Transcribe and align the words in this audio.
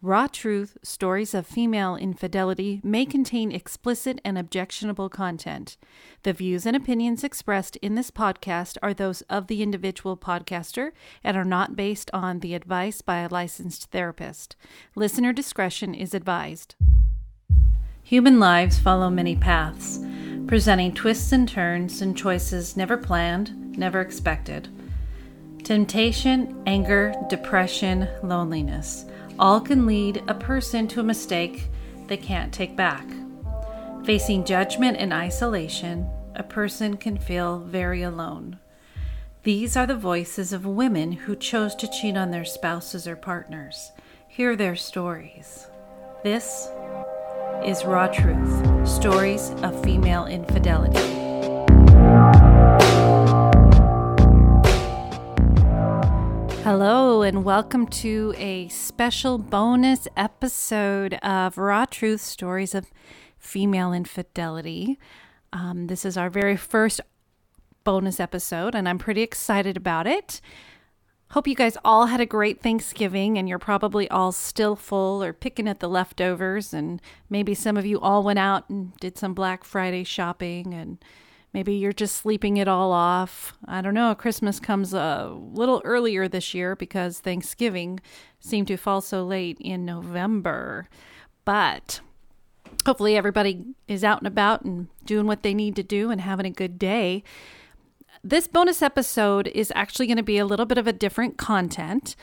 Raw 0.00 0.28
Truth 0.28 0.78
Stories 0.84 1.34
of 1.34 1.44
Female 1.44 1.96
Infidelity 1.96 2.80
may 2.84 3.04
contain 3.04 3.50
explicit 3.50 4.20
and 4.24 4.38
objectionable 4.38 5.08
content. 5.08 5.76
The 6.22 6.32
views 6.32 6.66
and 6.66 6.76
opinions 6.76 7.24
expressed 7.24 7.74
in 7.78 7.96
this 7.96 8.12
podcast 8.12 8.76
are 8.80 8.94
those 8.94 9.22
of 9.22 9.48
the 9.48 9.60
individual 9.60 10.16
podcaster 10.16 10.92
and 11.24 11.36
are 11.36 11.44
not 11.44 11.74
based 11.74 12.12
on 12.14 12.38
the 12.38 12.54
advice 12.54 13.02
by 13.02 13.18
a 13.18 13.28
licensed 13.28 13.90
therapist. 13.90 14.54
Listener 14.94 15.32
discretion 15.32 15.96
is 15.96 16.14
advised. 16.14 16.76
Human 18.04 18.38
lives 18.38 18.78
follow 18.78 19.10
many 19.10 19.34
paths, 19.34 19.98
presenting 20.46 20.94
twists 20.94 21.32
and 21.32 21.48
turns 21.48 22.00
and 22.02 22.16
choices 22.16 22.76
never 22.76 22.96
planned, 22.96 23.76
never 23.76 24.00
expected. 24.00 24.68
Temptation, 25.64 26.62
anger, 26.68 27.12
depression, 27.28 28.06
loneliness 28.22 29.04
all 29.38 29.60
can 29.60 29.86
lead 29.86 30.22
a 30.28 30.34
person 30.34 30.88
to 30.88 31.00
a 31.00 31.04
mistake 31.04 31.68
they 32.06 32.16
can't 32.16 32.52
take 32.52 32.76
back. 32.76 33.06
Facing 34.04 34.44
judgment 34.44 34.96
and 34.96 35.12
isolation, 35.12 36.08
a 36.34 36.42
person 36.42 36.96
can 36.96 37.18
feel 37.18 37.58
very 37.58 38.02
alone. 38.02 38.58
These 39.42 39.76
are 39.76 39.86
the 39.86 39.96
voices 39.96 40.52
of 40.52 40.66
women 40.66 41.12
who 41.12 41.36
chose 41.36 41.74
to 41.76 41.90
cheat 41.90 42.16
on 42.16 42.30
their 42.30 42.44
spouses 42.44 43.06
or 43.06 43.16
partners. 43.16 43.92
Hear 44.26 44.56
their 44.56 44.76
stories. 44.76 45.66
This 46.22 46.68
is 47.64 47.84
Raw 47.84 48.08
Truth 48.08 48.88
Stories 48.88 49.50
of 49.62 49.82
Female 49.82 50.26
Infidelity. 50.26 51.27
And 57.28 57.44
welcome 57.44 57.86
to 57.86 58.32
a 58.38 58.66
special 58.68 59.36
bonus 59.36 60.08
episode 60.16 61.12
of 61.22 61.58
Raw 61.58 61.84
Truth 61.84 62.22
Stories 62.22 62.74
of 62.74 62.90
Female 63.36 63.92
Infidelity. 63.92 64.98
Um, 65.52 65.88
this 65.88 66.06
is 66.06 66.16
our 66.16 66.30
very 66.30 66.56
first 66.56 67.02
bonus 67.84 68.18
episode, 68.18 68.74
and 68.74 68.88
I'm 68.88 68.96
pretty 68.96 69.20
excited 69.20 69.76
about 69.76 70.06
it. 70.06 70.40
Hope 71.32 71.46
you 71.46 71.54
guys 71.54 71.76
all 71.84 72.06
had 72.06 72.22
a 72.22 72.24
great 72.24 72.62
Thanksgiving 72.62 73.36
and 73.36 73.46
you're 73.46 73.58
probably 73.58 74.08
all 74.08 74.32
still 74.32 74.74
full 74.74 75.22
or 75.22 75.34
picking 75.34 75.68
at 75.68 75.80
the 75.80 75.88
leftovers. 75.88 76.72
And 76.72 76.98
maybe 77.28 77.54
some 77.54 77.76
of 77.76 77.84
you 77.84 78.00
all 78.00 78.22
went 78.22 78.38
out 78.38 78.70
and 78.70 78.96
did 79.00 79.18
some 79.18 79.34
Black 79.34 79.64
Friday 79.64 80.04
shopping 80.04 80.72
and 80.72 80.96
Maybe 81.52 81.74
you're 81.74 81.92
just 81.92 82.16
sleeping 82.16 82.58
it 82.58 82.68
all 82.68 82.92
off. 82.92 83.56
I 83.66 83.80
don't 83.80 83.94
know. 83.94 84.14
Christmas 84.14 84.60
comes 84.60 84.92
a 84.92 85.34
little 85.34 85.80
earlier 85.84 86.28
this 86.28 86.52
year 86.52 86.76
because 86.76 87.20
Thanksgiving 87.20 88.00
seemed 88.38 88.68
to 88.68 88.76
fall 88.76 89.00
so 89.00 89.24
late 89.24 89.56
in 89.60 89.84
November. 89.84 90.88
But 91.44 92.00
hopefully, 92.84 93.16
everybody 93.16 93.64
is 93.86 94.04
out 94.04 94.18
and 94.18 94.26
about 94.26 94.62
and 94.62 94.88
doing 95.04 95.26
what 95.26 95.42
they 95.42 95.54
need 95.54 95.74
to 95.76 95.82
do 95.82 96.10
and 96.10 96.20
having 96.20 96.46
a 96.46 96.50
good 96.50 96.78
day. 96.78 97.22
This 98.22 98.46
bonus 98.46 98.82
episode 98.82 99.48
is 99.48 99.72
actually 99.74 100.06
going 100.06 100.16
to 100.18 100.22
be 100.22 100.38
a 100.38 100.44
little 100.44 100.66
bit 100.66 100.78
of 100.78 100.86
a 100.86 100.92
different 100.92 101.38
content. 101.38 102.14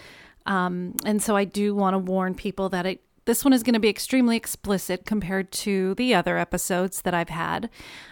Um, 0.46 0.96
and 1.06 1.24
so 1.24 1.36
I 1.36 1.46
do 1.46 1.74
want 1.74 1.96
to 1.96 1.98
warn 1.98 2.36
people 2.36 2.70
that 2.70 2.86
it 2.86 3.02
this 3.26 3.44
one 3.44 3.54
is 3.54 3.64
going 3.64 3.74
to 3.74 3.80
be 3.80 3.90
extremely 3.90 4.38
explicit 4.38 5.06
compared 5.06 5.52
to 5.52 5.96
the 5.96 6.14
other 6.14 6.38
episodes 6.38 7.02
that 7.02 7.14
I've 7.14 7.30
had. 7.30 7.70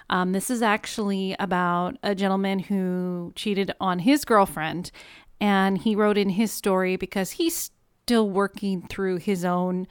Um, 0.09 0.31
this 0.31 0.49
is 0.49 0.61
actually 0.61 1.35
about 1.39 1.97
a 2.03 2.15
gentleman 2.15 2.59
who 2.59 3.31
cheated 3.35 3.71
on 3.79 3.99
his 3.99 4.25
girlfriend, 4.25 4.91
and 5.39 5.77
he 5.77 5.95
wrote 5.95 6.17
in 6.17 6.29
his 6.29 6.51
story 6.51 6.95
because 6.95 7.31
he's 7.31 7.71
still 8.03 8.29
working 8.29 8.81
through 8.87 9.17
his 9.17 9.45
own 9.45 9.87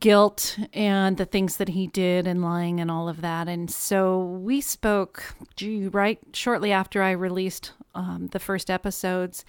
guilt 0.00 0.58
and 0.72 1.16
the 1.16 1.24
things 1.24 1.56
that 1.56 1.68
he 1.68 1.86
did 1.86 2.26
and 2.26 2.42
lying 2.42 2.80
and 2.80 2.90
all 2.90 3.08
of 3.08 3.20
that. 3.20 3.48
And 3.48 3.70
so 3.70 4.22
we 4.22 4.60
spoke, 4.60 5.34
gee, 5.56 5.88
right 5.88 6.18
shortly 6.32 6.72
after 6.72 7.02
I 7.02 7.12
released 7.12 7.72
um, 7.94 8.28
the 8.32 8.38
first 8.38 8.70
episodes. 8.70 9.44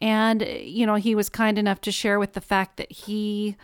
And, 0.00 0.42
you 0.42 0.86
know, 0.86 0.94
he 0.94 1.14
was 1.14 1.28
kind 1.28 1.58
enough 1.58 1.80
to 1.82 1.92
share 1.92 2.18
with 2.18 2.32
the 2.32 2.40
fact 2.40 2.76
that 2.78 2.90
he 2.90 3.56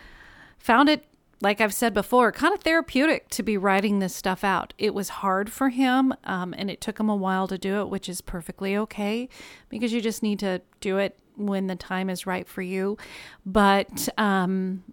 found 0.57 0.89
it 0.89 1.05
like 1.41 1.61
I've 1.61 1.73
said 1.73 1.93
before, 1.93 2.31
kind 2.31 2.53
of 2.53 2.61
therapeutic 2.61 3.29
to 3.29 3.43
be 3.43 3.57
writing 3.57 3.99
this 3.99 4.15
stuff 4.15 4.43
out. 4.43 4.73
It 4.77 4.93
was 4.93 5.09
hard 5.09 5.51
for 5.51 5.69
him, 5.69 6.13
um, 6.23 6.53
and 6.57 6.71
it 6.71 6.81
took 6.81 6.99
him 6.99 7.09
a 7.09 7.15
while 7.15 7.47
to 7.47 7.57
do 7.57 7.79
it, 7.81 7.89
which 7.89 8.09
is 8.09 8.21
perfectly 8.21 8.75
okay 8.75 9.29
because 9.69 9.93
you 9.93 10.01
just 10.01 10.23
need 10.23 10.39
to 10.39 10.61
do 10.81 10.97
it 10.97 11.19
when 11.35 11.67
the 11.67 11.75
time 11.75 12.09
is 12.09 12.25
right 12.25 12.47
for 12.47 12.63
you. 12.63 12.97
But 13.45 14.09
um, 14.17 14.83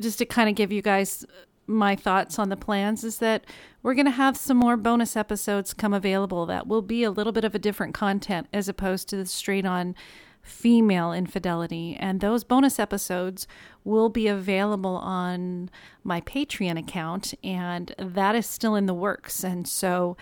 just 0.00 0.18
to 0.18 0.24
kind 0.24 0.48
of 0.48 0.54
give 0.54 0.72
you 0.72 0.80
guys 0.80 1.26
my 1.66 1.96
thoughts 1.96 2.38
on 2.38 2.48
the 2.48 2.56
plans, 2.56 3.04
is 3.04 3.18
that 3.18 3.44
we're 3.82 3.94
going 3.94 4.06
to 4.06 4.10
have 4.10 4.36
some 4.36 4.56
more 4.56 4.76
bonus 4.76 5.16
episodes 5.16 5.74
come 5.74 5.92
available 5.92 6.46
that 6.46 6.66
will 6.66 6.82
be 6.82 7.04
a 7.04 7.10
little 7.10 7.32
bit 7.32 7.44
of 7.44 7.54
a 7.54 7.58
different 7.58 7.94
content 7.94 8.46
as 8.52 8.68
opposed 8.68 9.08
to 9.08 9.16
the 9.16 9.26
straight 9.26 9.66
on 9.66 9.94
female 10.44 11.12
infidelity. 11.12 11.96
And 11.98 12.20
those 12.20 12.44
bonus 12.44 12.78
episodes 12.78 13.48
will 13.82 14.08
be 14.08 14.28
available 14.28 14.96
on 14.96 15.70
my 16.02 16.20
Patreon 16.20 16.78
account, 16.78 17.34
and 17.42 17.94
that 17.98 18.34
is 18.34 18.46
still 18.46 18.74
in 18.74 18.86
the 18.86 18.94
works. 18.94 19.42
And 19.42 19.66
so 19.66 20.16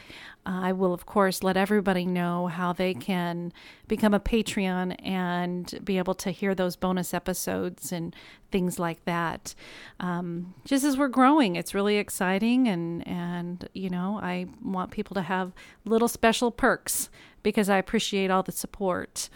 I 0.46 0.72
will, 0.72 0.92
of 0.92 1.06
course, 1.06 1.42
let 1.42 1.56
everybody 1.56 2.04
know 2.06 2.46
how 2.46 2.72
they 2.72 2.94
can 2.94 3.52
become 3.86 4.14
a 4.14 4.20
Patreon 4.20 4.96
and 5.04 5.78
be 5.84 5.98
able 5.98 6.14
to 6.14 6.30
hear 6.30 6.54
those 6.54 6.76
bonus 6.76 7.12
episodes 7.12 7.92
and 7.92 8.14
things 8.50 8.78
like 8.78 9.04
that. 9.04 9.54
Um, 10.00 10.54
just 10.64 10.84
as 10.84 10.96
we're 10.96 11.08
growing, 11.08 11.56
it's 11.56 11.74
really 11.74 11.96
exciting, 11.96 12.68
and 12.68 13.06
and 13.06 13.68
you 13.74 13.90
know, 13.90 14.18
I 14.22 14.46
want 14.64 14.90
people 14.90 15.14
to 15.14 15.22
have 15.22 15.52
little 15.84 16.08
special 16.08 16.50
perks 16.50 17.10
because 17.42 17.68
I 17.68 17.78
appreciate 17.78 18.30
all 18.30 18.42
the 18.42 18.52
support. 18.52 19.28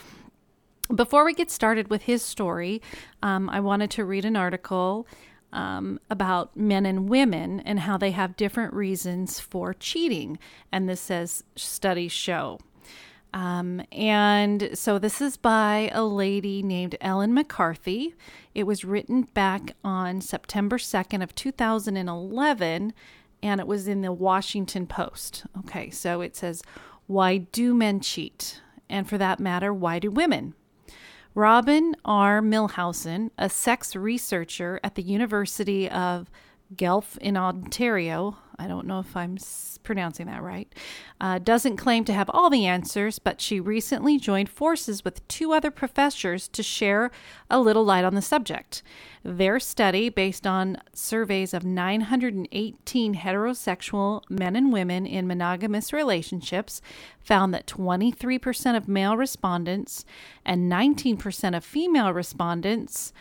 Before 0.94 1.24
we 1.24 1.34
get 1.34 1.50
started 1.50 1.88
with 1.88 2.02
his 2.02 2.22
story, 2.22 2.80
um, 3.22 3.50
I 3.50 3.60
wanted 3.60 3.90
to 3.92 4.04
read 4.04 4.24
an 4.24 4.36
article 4.36 5.06
um, 5.52 5.98
about 6.10 6.56
men 6.56 6.86
and 6.86 7.08
women 7.08 7.60
and 7.60 7.80
how 7.80 7.96
they 7.96 8.10
have 8.12 8.36
different 8.36 8.74
reasons 8.74 9.40
for 9.40 9.74
cheating. 9.74 10.38
And 10.70 10.88
this 10.88 11.00
says 11.00 11.42
studies 11.56 12.12
show. 12.12 12.58
Um, 13.34 13.82
and 13.92 14.70
so 14.74 14.98
this 14.98 15.20
is 15.20 15.36
by 15.36 15.90
a 15.92 16.04
lady 16.04 16.62
named 16.62 16.96
Ellen 17.00 17.34
McCarthy. 17.34 18.14
It 18.54 18.64
was 18.64 18.84
written 18.84 19.22
back 19.22 19.74
on 19.84 20.20
September 20.20 20.78
2nd 20.78 21.22
of 21.22 21.34
2011 21.34 22.94
and 23.42 23.60
it 23.60 23.66
was 23.66 23.86
in 23.86 24.00
the 24.00 24.12
Washington 24.12 24.86
Post. 24.86 25.44
Okay, 25.58 25.90
so 25.90 26.20
it 26.20 26.34
says, 26.34 26.62
Why 27.06 27.38
do 27.38 27.74
men 27.74 28.00
cheat? 28.00 28.62
And 28.88 29.08
for 29.08 29.18
that 29.18 29.40
matter, 29.40 29.74
why 29.74 29.98
do 29.98 30.10
women? 30.10 30.54
Robin 31.36 31.94
R. 32.02 32.40
Milhausen, 32.40 33.30
a 33.36 33.50
sex 33.50 33.94
researcher 33.94 34.80
at 34.82 34.94
the 34.94 35.02
University 35.02 35.86
of 35.86 36.30
Guelph 36.74 37.16
in 37.18 37.36
Ontario, 37.36 38.38
I 38.58 38.66
don't 38.66 38.86
know 38.86 38.98
if 38.98 39.16
I'm 39.16 39.36
pronouncing 39.84 40.26
that 40.26 40.42
right, 40.42 40.72
uh, 41.20 41.38
doesn't 41.38 41.76
claim 41.76 42.04
to 42.06 42.12
have 42.12 42.28
all 42.32 42.50
the 42.50 42.66
answers, 42.66 43.18
but 43.20 43.40
she 43.40 43.60
recently 43.60 44.18
joined 44.18 44.48
forces 44.48 45.04
with 45.04 45.26
two 45.28 45.52
other 45.52 45.70
professors 45.70 46.48
to 46.48 46.62
share 46.62 47.12
a 47.48 47.60
little 47.60 47.84
light 47.84 48.04
on 48.04 48.14
the 48.14 48.22
subject. 48.22 48.82
Their 49.22 49.60
study, 49.60 50.08
based 50.08 50.46
on 50.46 50.78
surveys 50.92 51.54
of 51.54 51.64
918 51.64 53.14
heterosexual 53.14 54.22
men 54.28 54.56
and 54.56 54.72
women 54.72 55.06
in 55.06 55.26
monogamous 55.26 55.92
relationships, 55.92 56.82
found 57.20 57.54
that 57.54 57.66
23% 57.66 58.76
of 58.76 58.88
male 58.88 59.16
respondents 59.16 60.04
and 60.44 60.70
19% 60.70 61.56
of 61.56 61.64
female 61.64 62.12
respondents 62.12 63.12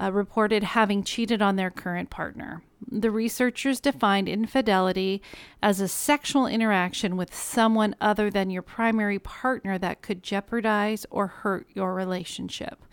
uh, 0.00 0.10
reported 0.12 0.62
having 0.62 1.02
cheated 1.02 1.40
on 1.40 1.56
their 1.56 1.70
current 1.70 2.10
partner. 2.10 2.62
The 2.90 3.10
researchers 3.10 3.80
defined 3.80 4.28
infidelity 4.28 5.22
as 5.62 5.80
a 5.80 5.88
sexual 5.88 6.46
interaction 6.46 7.16
with 7.16 7.34
someone 7.34 7.96
other 8.00 8.30
than 8.30 8.50
your 8.50 8.62
primary 8.62 9.18
partner 9.18 9.78
that 9.78 10.02
could 10.02 10.22
jeopardize 10.22 11.06
or 11.10 11.26
hurt 11.26 11.66
your 11.74 11.94
relationship. 11.94 12.84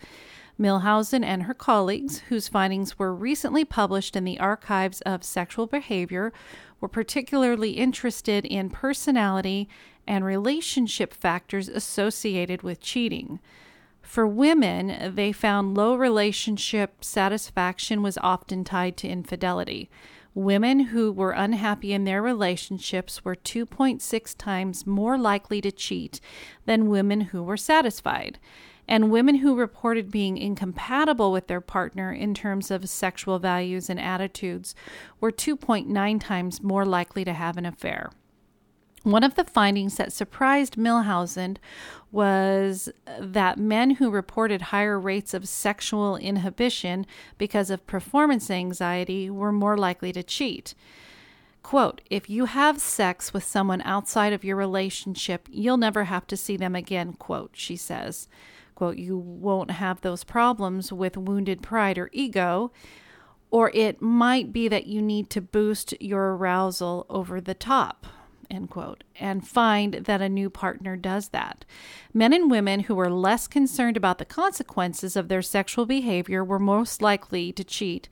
Milhausen 0.58 1.24
and 1.24 1.44
her 1.44 1.54
colleagues, 1.54 2.20
whose 2.28 2.48
findings 2.48 2.98
were 2.98 3.14
recently 3.14 3.64
published 3.64 4.14
in 4.14 4.24
the 4.24 4.38
Archives 4.38 5.00
of 5.02 5.24
Sexual 5.24 5.66
Behavior, 5.66 6.32
were 6.80 6.88
particularly 6.88 7.72
interested 7.72 8.44
in 8.44 8.70
personality 8.70 9.68
and 10.06 10.24
relationship 10.24 11.14
factors 11.14 11.68
associated 11.68 12.62
with 12.62 12.80
cheating. 12.80 13.40
For 14.12 14.26
women, 14.26 15.14
they 15.14 15.32
found 15.32 15.74
low 15.74 15.94
relationship 15.94 17.02
satisfaction 17.02 18.02
was 18.02 18.18
often 18.18 18.62
tied 18.62 18.98
to 18.98 19.08
infidelity. 19.08 19.88
Women 20.34 20.80
who 20.80 21.10
were 21.10 21.30
unhappy 21.30 21.94
in 21.94 22.04
their 22.04 22.20
relationships 22.20 23.24
were 23.24 23.34
2.6 23.34 24.36
times 24.36 24.86
more 24.86 25.16
likely 25.16 25.62
to 25.62 25.72
cheat 25.72 26.20
than 26.66 26.90
women 26.90 27.22
who 27.32 27.42
were 27.42 27.56
satisfied. 27.56 28.38
and 28.86 29.10
women 29.10 29.36
who 29.36 29.54
reported 29.54 30.10
being 30.10 30.36
incompatible 30.36 31.32
with 31.32 31.46
their 31.46 31.60
partner 31.62 32.12
in 32.12 32.34
terms 32.34 32.70
of 32.70 32.88
sexual 32.88 33.38
values 33.38 33.88
and 33.88 33.98
attitudes 33.98 34.74
were 35.20 35.32
2.9 35.32 36.20
times 36.20 36.62
more 36.62 36.84
likely 36.84 37.24
to 37.24 37.32
have 37.32 37.56
an 37.56 37.64
affair. 37.64 38.10
One 39.04 39.24
of 39.24 39.34
the 39.34 39.44
findings 39.44 39.96
that 39.96 40.12
surprised 40.12 40.76
Milhausen 40.76 41.56
was 42.12 42.88
that 43.18 43.58
men 43.58 43.92
who 43.92 44.10
reported 44.10 44.62
higher 44.62 44.98
rates 44.98 45.34
of 45.34 45.48
sexual 45.48 46.16
inhibition 46.16 47.06
because 47.36 47.70
of 47.70 47.86
performance 47.86 48.50
anxiety 48.50 49.28
were 49.28 49.50
more 49.50 49.76
likely 49.76 50.12
to 50.12 50.22
cheat. 50.22 50.74
Quote, 51.62 52.00
if 52.10 52.28
you 52.28 52.44
have 52.44 52.80
sex 52.80 53.32
with 53.32 53.44
someone 53.44 53.82
outside 53.82 54.32
of 54.32 54.44
your 54.44 54.56
relationship, 54.56 55.48
you'll 55.50 55.76
never 55.76 56.04
have 56.04 56.26
to 56.28 56.36
see 56.36 56.56
them 56.56 56.76
again, 56.76 57.14
quote, 57.14 57.52
she 57.54 57.76
says. 57.76 58.28
Quote, 58.74 58.98
you 58.98 59.16
won't 59.16 59.70
have 59.72 60.00
those 60.00 60.24
problems 60.24 60.92
with 60.92 61.16
wounded 61.16 61.62
pride 61.62 61.98
or 61.98 62.10
ego, 62.12 62.72
or 63.50 63.70
it 63.74 64.02
might 64.02 64.52
be 64.52 64.66
that 64.68 64.86
you 64.86 65.00
need 65.00 65.30
to 65.30 65.40
boost 65.40 65.94
your 66.00 66.34
arousal 66.34 67.06
over 67.08 67.40
the 67.40 67.54
top, 67.54 68.06
end 68.52 68.70
quote, 68.70 69.04
and 69.18 69.46
find 69.46 69.94
that 69.94 70.20
a 70.20 70.28
new 70.28 70.50
partner 70.50 70.96
does 70.96 71.30
that. 71.30 71.64
Men 72.12 72.32
and 72.32 72.50
women 72.50 72.80
who 72.80 72.94
were 72.94 73.10
less 73.10 73.46
concerned 73.48 73.96
about 73.96 74.18
the 74.18 74.24
consequences 74.24 75.16
of 75.16 75.28
their 75.28 75.42
sexual 75.42 75.86
behavior 75.86 76.44
were 76.44 76.58
most 76.58 77.02
likely 77.02 77.52
to 77.52 77.64
cheat 77.64 78.08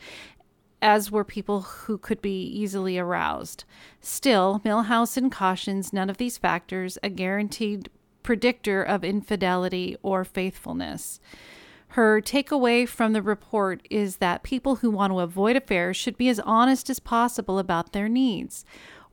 as 0.82 1.10
were 1.10 1.24
people 1.24 1.60
who 1.60 1.98
could 1.98 2.22
be 2.22 2.42
easily 2.42 2.98
aroused. 2.98 3.64
Still, 4.00 4.60
Milhausen 4.64 5.30
cautions 5.30 5.92
none 5.92 6.08
of 6.08 6.16
these 6.16 6.38
factors 6.38 6.98
a 7.02 7.10
guaranteed 7.10 7.90
predictor 8.22 8.82
of 8.82 9.04
infidelity 9.04 9.96
or 10.02 10.24
faithfulness. 10.24 11.20
Her 11.94 12.20
takeaway 12.20 12.86
from 12.86 13.12
the 13.12 13.22
report 13.22 13.84
is 13.90 14.18
that 14.18 14.44
people 14.44 14.76
who 14.76 14.90
want 14.90 15.12
to 15.12 15.18
avoid 15.18 15.56
affairs 15.56 15.96
should 15.96 16.16
be 16.16 16.28
as 16.28 16.38
honest 16.40 16.88
as 16.88 17.00
possible 17.00 17.58
about 17.58 17.92
their 17.92 18.08
needs. 18.08 18.64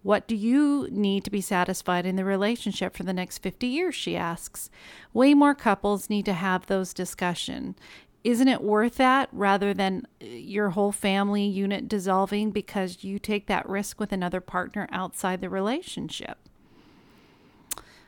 What 0.07 0.25
do 0.25 0.37
you 0.37 0.87
need 0.89 1.25
to 1.25 1.29
be 1.29 1.41
satisfied 1.41 2.05
in 2.05 2.15
the 2.15 2.23
relationship 2.23 2.95
for 2.95 3.03
the 3.03 3.11
next 3.11 3.39
50 3.39 3.67
years? 3.67 3.93
She 3.93 4.15
asks. 4.15 4.69
Way 5.11 5.33
more 5.33 5.53
couples 5.53 6.09
need 6.09 6.23
to 6.27 6.33
have 6.33 6.67
those 6.67 6.93
discussions 6.93 7.75
isn't 8.23 8.47
it 8.47 8.61
worth 8.61 8.95
that 8.95 9.29
rather 9.31 9.73
than 9.73 10.05
uh, 10.21 10.25
your 10.25 10.71
whole 10.71 10.91
family 10.91 11.45
unit 11.45 11.87
dissolving 11.87 12.51
because 12.51 13.03
you 13.03 13.19
take 13.19 13.47
that 13.47 13.67
risk 13.69 13.99
with 13.99 14.11
another 14.11 14.41
partner 14.41 14.87
outside 14.91 15.39
the 15.39 15.49
relationship? 15.49 16.37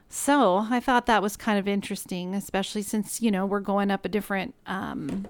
So 0.09 0.67
I 0.69 0.79
thought 0.79 1.05
that 1.05 1.21
was 1.21 1.37
kind 1.37 1.59
of 1.59 1.67
interesting, 1.67 2.33
especially 2.33 2.81
since, 2.81 3.21
you 3.21 3.31
know, 3.31 3.45
we're 3.45 3.59
going 3.59 3.91
up 3.91 4.03
a 4.03 4.09
different 4.09 4.55
um, 4.65 5.27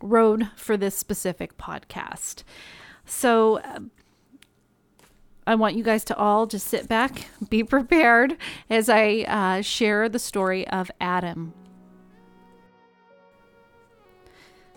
road 0.00 0.48
for 0.54 0.76
this 0.76 0.96
specific 0.96 1.56
podcast. 1.56 2.44
So 3.04 3.58
uh, 3.60 3.80
I 5.50 5.56
want 5.56 5.74
you 5.74 5.82
guys 5.82 6.04
to 6.04 6.16
all 6.16 6.46
just 6.46 6.68
sit 6.68 6.86
back, 6.86 7.26
be 7.48 7.64
prepared 7.76 8.36
as 8.70 8.88
I 8.88 9.24
uh, 9.26 9.62
share 9.62 10.08
the 10.08 10.20
story 10.20 10.64
of 10.68 10.92
Adam. 11.00 11.52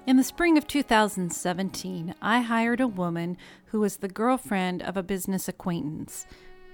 In 0.07 0.17
the 0.17 0.23
spring 0.23 0.57
of 0.57 0.65
2017, 0.65 2.15
I 2.23 2.41
hired 2.41 2.81
a 2.81 2.87
woman 2.87 3.37
who 3.65 3.81
was 3.81 3.97
the 3.97 4.07
girlfriend 4.07 4.81
of 4.81 4.97
a 4.97 5.03
business 5.03 5.47
acquaintance. 5.47 6.25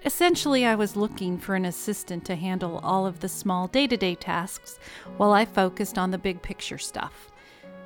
Essentially, 0.06 0.66
I 0.66 0.75
was 0.75 0.95
looking 0.95 1.38
for 1.38 1.56
an 1.56 1.66
assistant 1.66 2.24
to 2.24 2.38
handle 2.38 2.80
all 2.81 3.06
of 3.06 3.19
the 3.19 3.28
small 3.28 3.68
day 3.68 3.86
to 3.86 3.98
day 3.98 4.16
tasks 4.16 4.80
while 5.18 5.34
I 5.34 5.44
focused 5.44 5.98
on 5.98 6.12
the 6.12 6.18
big 6.18 6.42
picture 6.42 6.78
stuff. 6.78 7.34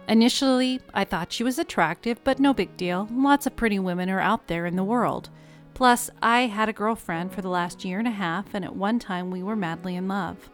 Initially, 0.08 0.80
I 0.94 1.06
thought 1.06 1.34
she 1.34 1.44
was 1.44 1.58
attractive, 1.58 2.24
but 2.24 2.40
no 2.40 2.54
big 2.54 2.78
deal. 2.78 3.08
Lots 3.12 3.48
of 3.48 3.56
pretty 3.56 3.80
women 3.80 4.12
are 4.12 4.20
out 4.20 4.46
there 4.46 4.68
in 4.68 4.76
the 4.76 4.84
world. 4.84 5.32
Plus, 5.74 6.10
I 6.22 6.42
had 6.42 6.70
a 6.70 6.74
girlfriend 6.74 7.34
for 7.34 7.42
the 7.42 7.50
last 7.50 7.84
year 7.84 8.00
and 8.00 8.08
a 8.08 8.12
half, 8.12 8.54
and 8.54 8.64
at 8.64 8.76
one 8.76 9.00
time 9.00 9.32
we 9.32 9.42
were 9.42 9.56
madly 9.56 9.96
in 9.96 10.08
love. 10.08 10.50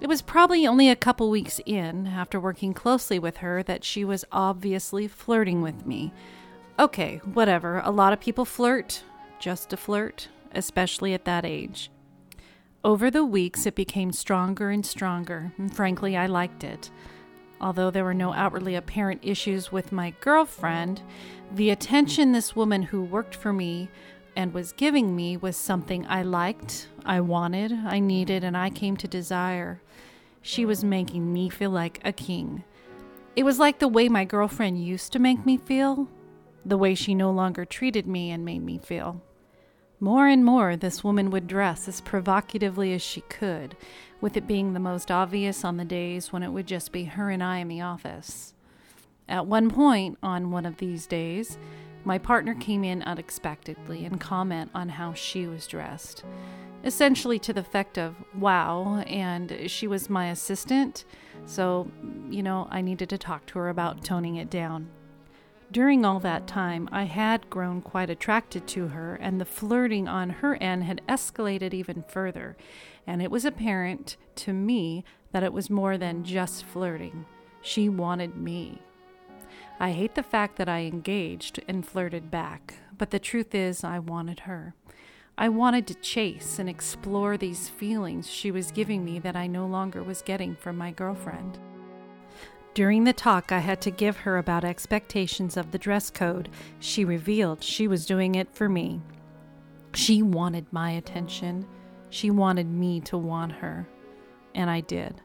It 0.00 0.08
was 0.08 0.22
probably 0.22 0.66
only 0.66 0.88
a 0.88 0.96
couple 0.96 1.30
weeks 1.30 1.60
in, 1.66 2.06
after 2.06 2.40
working 2.40 2.74
closely 2.74 3.18
with 3.18 3.38
her, 3.38 3.62
that 3.62 3.84
she 3.84 4.04
was 4.04 4.24
obviously 4.32 5.08
flirting 5.08 5.62
with 5.62 5.86
me. 5.86 6.12
Okay, 6.78 7.20
whatever. 7.32 7.80
A 7.84 7.90
lot 7.90 8.12
of 8.12 8.20
people 8.20 8.44
flirt, 8.44 9.02
just 9.38 9.70
to 9.70 9.76
flirt, 9.76 10.28
especially 10.52 11.14
at 11.14 11.24
that 11.26 11.44
age. 11.44 11.90
Over 12.82 13.10
the 13.10 13.24
weeks, 13.24 13.66
it 13.66 13.74
became 13.74 14.12
stronger 14.12 14.70
and 14.70 14.84
stronger, 14.84 15.52
and 15.56 15.74
frankly, 15.74 16.16
I 16.16 16.26
liked 16.26 16.64
it. 16.64 16.90
Although 17.60 17.90
there 17.90 18.04
were 18.04 18.12
no 18.12 18.32
outwardly 18.34 18.74
apparent 18.74 19.20
issues 19.22 19.70
with 19.70 19.92
my 19.92 20.12
girlfriend, 20.20 21.02
the 21.52 21.70
attention 21.70 22.32
this 22.32 22.56
woman 22.56 22.82
who 22.82 23.02
worked 23.02 23.34
for 23.34 23.52
me 23.52 23.88
and 24.36 24.52
was 24.52 24.72
giving 24.72 25.14
me 25.14 25.36
was 25.36 25.56
something 25.56 26.06
I 26.06 26.22
liked, 26.22 26.88
I 27.04 27.20
wanted, 27.20 27.72
I 27.72 28.00
needed, 28.00 28.44
and 28.44 28.56
I 28.56 28.70
came 28.70 28.96
to 28.98 29.08
desire. 29.08 29.80
She 30.42 30.64
was 30.64 30.84
making 30.84 31.32
me 31.32 31.48
feel 31.48 31.70
like 31.70 32.00
a 32.04 32.12
king. 32.12 32.64
It 33.36 33.44
was 33.44 33.58
like 33.58 33.78
the 33.78 33.88
way 33.88 34.08
my 34.08 34.24
girlfriend 34.24 34.84
used 34.84 35.12
to 35.12 35.18
make 35.18 35.44
me 35.44 35.56
feel, 35.56 36.08
the 36.64 36.78
way 36.78 36.94
she 36.94 37.14
no 37.14 37.30
longer 37.30 37.64
treated 37.64 38.06
me 38.06 38.30
and 38.30 38.44
made 38.44 38.62
me 38.62 38.78
feel. 38.78 39.22
More 40.00 40.26
and 40.26 40.44
more, 40.44 40.76
this 40.76 41.02
woman 41.02 41.30
would 41.30 41.46
dress 41.46 41.88
as 41.88 42.00
provocatively 42.00 42.92
as 42.92 43.02
she 43.02 43.22
could, 43.22 43.76
with 44.20 44.36
it 44.36 44.46
being 44.46 44.72
the 44.72 44.80
most 44.80 45.10
obvious 45.10 45.64
on 45.64 45.76
the 45.76 45.84
days 45.84 46.32
when 46.32 46.42
it 46.42 46.50
would 46.50 46.66
just 46.66 46.92
be 46.92 47.04
her 47.04 47.30
and 47.30 47.42
I 47.42 47.58
in 47.58 47.68
the 47.68 47.80
office. 47.80 48.54
At 49.28 49.46
one 49.46 49.70
point 49.70 50.18
on 50.22 50.50
one 50.50 50.66
of 50.66 50.76
these 50.76 51.06
days, 51.06 51.56
my 52.04 52.18
partner 52.18 52.54
came 52.54 52.84
in 52.84 53.02
unexpectedly 53.02 54.04
and 54.04 54.20
comment 54.20 54.70
on 54.74 54.88
how 54.90 55.14
she 55.14 55.46
was 55.46 55.66
dressed 55.66 56.24
essentially 56.84 57.38
to 57.38 57.52
the 57.52 57.60
effect 57.60 57.98
of, 57.98 58.14
wow, 58.38 59.02
and 59.06 59.58
she 59.66 59.86
was 59.86 60.10
my 60.10 60.28
assistant. 60.28 61.04
So, 61.46 61.90
you 62.28 62.42
know, 62.42 62.68
I 62.70 62.82
needed 62.82 63.08
to 63.10 63.18
talk 63.18 63.46
to 63.46 63.58
her 63.58 63.68
about 63.68 64.04
toning 64.04 64.36
it 64.36 64.50
down. 64.50 64.90
During 65.72 66.04
all 66.04 66.20
that 66.20 66.46
time, 66.46 66.88
I 66.92 67.04
had 67.04 67.50
grown 67.50 67.80
quite 67.80 68.10
attracted 68.10 68.66
to 68.68 68.88
her, 68.88 69.16
and 69.16 69.40
the 69.40 69.46
flirting 69.46 70.06
on 70.06 70.30
her 70.30 70.56
end 70.56 70.84
had 70.84 71.00
escalated 71.08 71.74
even 71.74 72.04
further. 72.06 72.56
And 73.06 73.22
it 73.22 73.30
was 73.30 73.44
apparent 73.44 74.16
to 74.36 74.52
me 74.52 75.04
that 75.32 75.42
it 75.42 75.52
was 75.52 75.70
more 75.70 75.98
than 75.98 76.22
just 76.22 76.64
flirting. 76.64 77.24
She 77.62 77.88
wanted 77.88 78.36
me. 78.36 78.82
I 79.80 79.90
hate 79.90 80.14
the 80.14 80.22
fact 80.22 80.56
that 80.56 80.68
I 80.68 80.80
engaged 80.80 81.60
and 81.66 81.86
flirted 81.86 82.30
back, 82.30 82.74
but 82.96 83.10
the 83.10 83.18
truth 83.18 83.54
is, 83.54 83.82
I 83.82 83.98
wanted 83.98 84.40
her. 84.40 84.74
I 85.36 85.48
wanted 85.48 85.88
to 85.88 85.94
chase 85.94 86.60
and 86.60 86.68
explore 86.68 87.36
these 87.36 87.68
feelings 87.68 88.30
she 88.30 88.52
was 88.52 88.70
giving 88.70 89.04
me 89.04 89.18
that 89.18 89.34
I 89.34 89.48
no 89.48 89.66
longer 89.66 90.02
was 90.02 90.22
getting 90.22 90.54
from 90.54 90.78
my 90.78 90.92
girlfriend. 90.92 91.58
During 92.72 93.02
the 93.04 93.12
talk, 93.12 93.50
I 93.50 93.58
had 93.58 93.80
to 93.82 93.90
give 93.90 94.18
her 94.18 94.38
about 94.38 94.64
expectations 94.64 95.56
of 95.56 95.72
the 95.72 95.78
dress 95.78 96.08
code. 96.08 96.48
She 96.78 97.04
revealed 97.04 97.62
she 97.62 97.88
was 97.88 98.06
doing 98.06 98.36
it 98.36 98.54
for 98.54 98.68
me. 98.68 99.00
She 99.94 100.22
wanted 100.22 100.72
my 100.72 100.90
attention. 100.92 101.66
She 102.10 102.30
wanted 102.30 102.68
me 102.68 103.00
to 103.02 103.18
want 103.18 103.52
her. 103.52 103.88
And 104.54 104.70
I 104.70 104.80
did. 104.80 105.20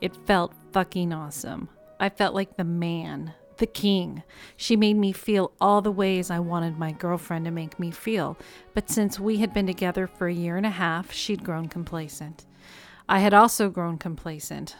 It 0.00 0.16
felt 0.26 0.54
fucking 0.72 1.12
awesome. 1.12 1.68
I 2.00 2.10
felt 2.10 2.34
like 2.34 2.56
the 2.56 2.64
man, 2.64 3.34
the 3.58 3.66
king. 3.66 4.22
She 4.56 4.76
made 4.76 4.96
me 4.96 5.12
feel 5.12 5.52
all 5.60 5.82
the 5.82 5.92
ways 5.92 6.30
I 6.30 6.38
wanted 6.38 6.78
my 6.78 6.92
girlfriend 6.92 7.44
to 7.44 7.50
make 7.50 7.78
me 7.78 7.90
feel, 7.90 8.36
but 8.74 8.90
since 8.90 9.20
we 9.20 9.38
had 9.38 9.52
been 9.52 9.66
together 9.66 10.06
for 10.06 10.26
a 10.26 10.32
year 10.32 10.56
and 10.56 10.66
a 10.66 10.70
half, 10.70 11.12
she'd 11.12 11.44
grown 11.44 11.68
complacent. 11.68 12.46
I 13.08 13.20
had 13.20 13.34
also 13.34 13.68
grown 13.68 13.98
complacent. 13.98 14.76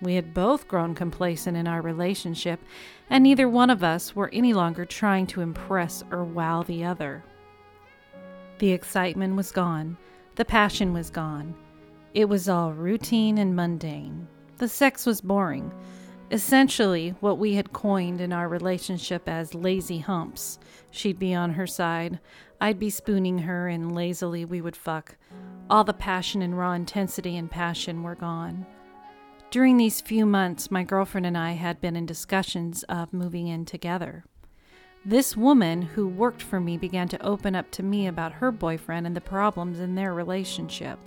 We 0.00 0.16
had 0.16 0.34
both 0.34 0.68
grown 0.68 0.94
complacent 0.94 1.56
in 1.56 1.66
our 1.66 1.80
relationship, 1.80 2.60
and 3.08 3.22
neither 3.22 3.48
one 3.48 3.70
of 3.70 3.82
us 3.82 4.14
were 4.14 4.30
any 4.32 4.52
longer 4.52 4.84
trying 4.84 5.26
to 5.28 5.40
impress 5.40 6.02
or 6.10 6.24
wow 6.24 6.62
the 6.62 6.84
other. 6.84 7.24
The 8.58 8.72
excitement 8.72 9.36
was 9.36 9.50
gone, 9.50 9.96
the 10.36 10.44
passion 10.44 10.92
was 10.92 11.10
gone. 11.10 11.54
It 12.12 12.28
was 12.28 12.48
all 12.48 12.72
routine 12.72 13.38
and 13.38 13.56
mundane. 13.56 14.28
The 14.58 14.68
sex 14.68 15.04
was 15.04 15.20
boring 15.20 15.72
essentially 16.30 17.10
what 17.20 17.38
we 17.38 17.54
had 17.54 17.72
coined 17.72 18.20
in 18.20 18.32
our 18.32 18.48
relationship 18.48 19.28
as 19.28 19.54
lazy 19.54 19.98
humps. 19.98 20.58
She'd 20.90 21.18
be 21.18 21.34
on 21.34 21.52
her 21.52 21.66
side, 21.66 22.18
I'd 22.60 22.78
be 22.78 22.90
spooning 22.90 23.40
her, 23.40 23.68
and 23.68 23.94
lazily 23.94 24.44
we 24.44 24.60
would 24.60 24.76
fuck. 24.76 25.16
All 25.68 25.84
the 25.84 25.92
passion 25.92 26.42
and 26.42 26.56
raw 26.56 26.72
intensity 26.72 27.36
and 27.36 27.50
passion 27.50 28.02
were 28.02 28.14
gone. 28.14 28.66
During 29.50 29.76
these 29.76 30.00
few 30.00 30.26
months, 30.26 30.70
my 30.70 30.82
girlfriend 30.82 31.26
and 31.26 31.38
I 31.38 31.52
had 31.52 31.80
been 31.80 31.94
in 31.94 32.06
discussions 32.06 32.82
of 32.84 33.12
moving 33.12 33.46
in 33.46 33.64
together. 33.64 34.24
This 35.04 35.36
woman 35.36 35.82
who 35.82 36.08
worked 36.08 36.42
for 36.42 36.58
me 36.58 36.78
began 36.78 37.08
to 37.08 37.22
open 37.22 37.54
up 37.54 37.70
to 37.72 37.82
me 37.82 38.06
about 38.06 38.32
her 38.32 38.50
boyfriend 38.50 39.06
and 39.06 39.14
the 39.14 39.20
problems 39.20 39.78
in 39.78 39.94
their 39.94 40.14
relationship. 40.14 40.98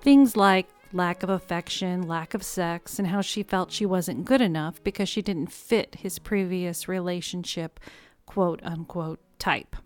Things 0.00 0.36
like 0.36 0.68
lack 0.92 1.22
of 1.22 1.30
affection, 1.30 2.02
lack 2.02 2.34
of 2.34 2.42
sex, 2.42 2.98
and 2.98 3.08
how 3.08 3.20
she 3.20 3.42
felt 3.42 3.72
she 3.72 3.86
wasn't 3.86 4.24
good 4.24 4.40
enough 4.40 4.82
because 4.82 5.08
she 5.08 5.22
didn't 5.22 5.52
fit 5.52 5.96
his 5.96 6.18
previous 6.18 6.88
relationship, 6.88 7.78
quote 8.26 8.60
unquote, 8.62 9.20
type. 9.38 9.76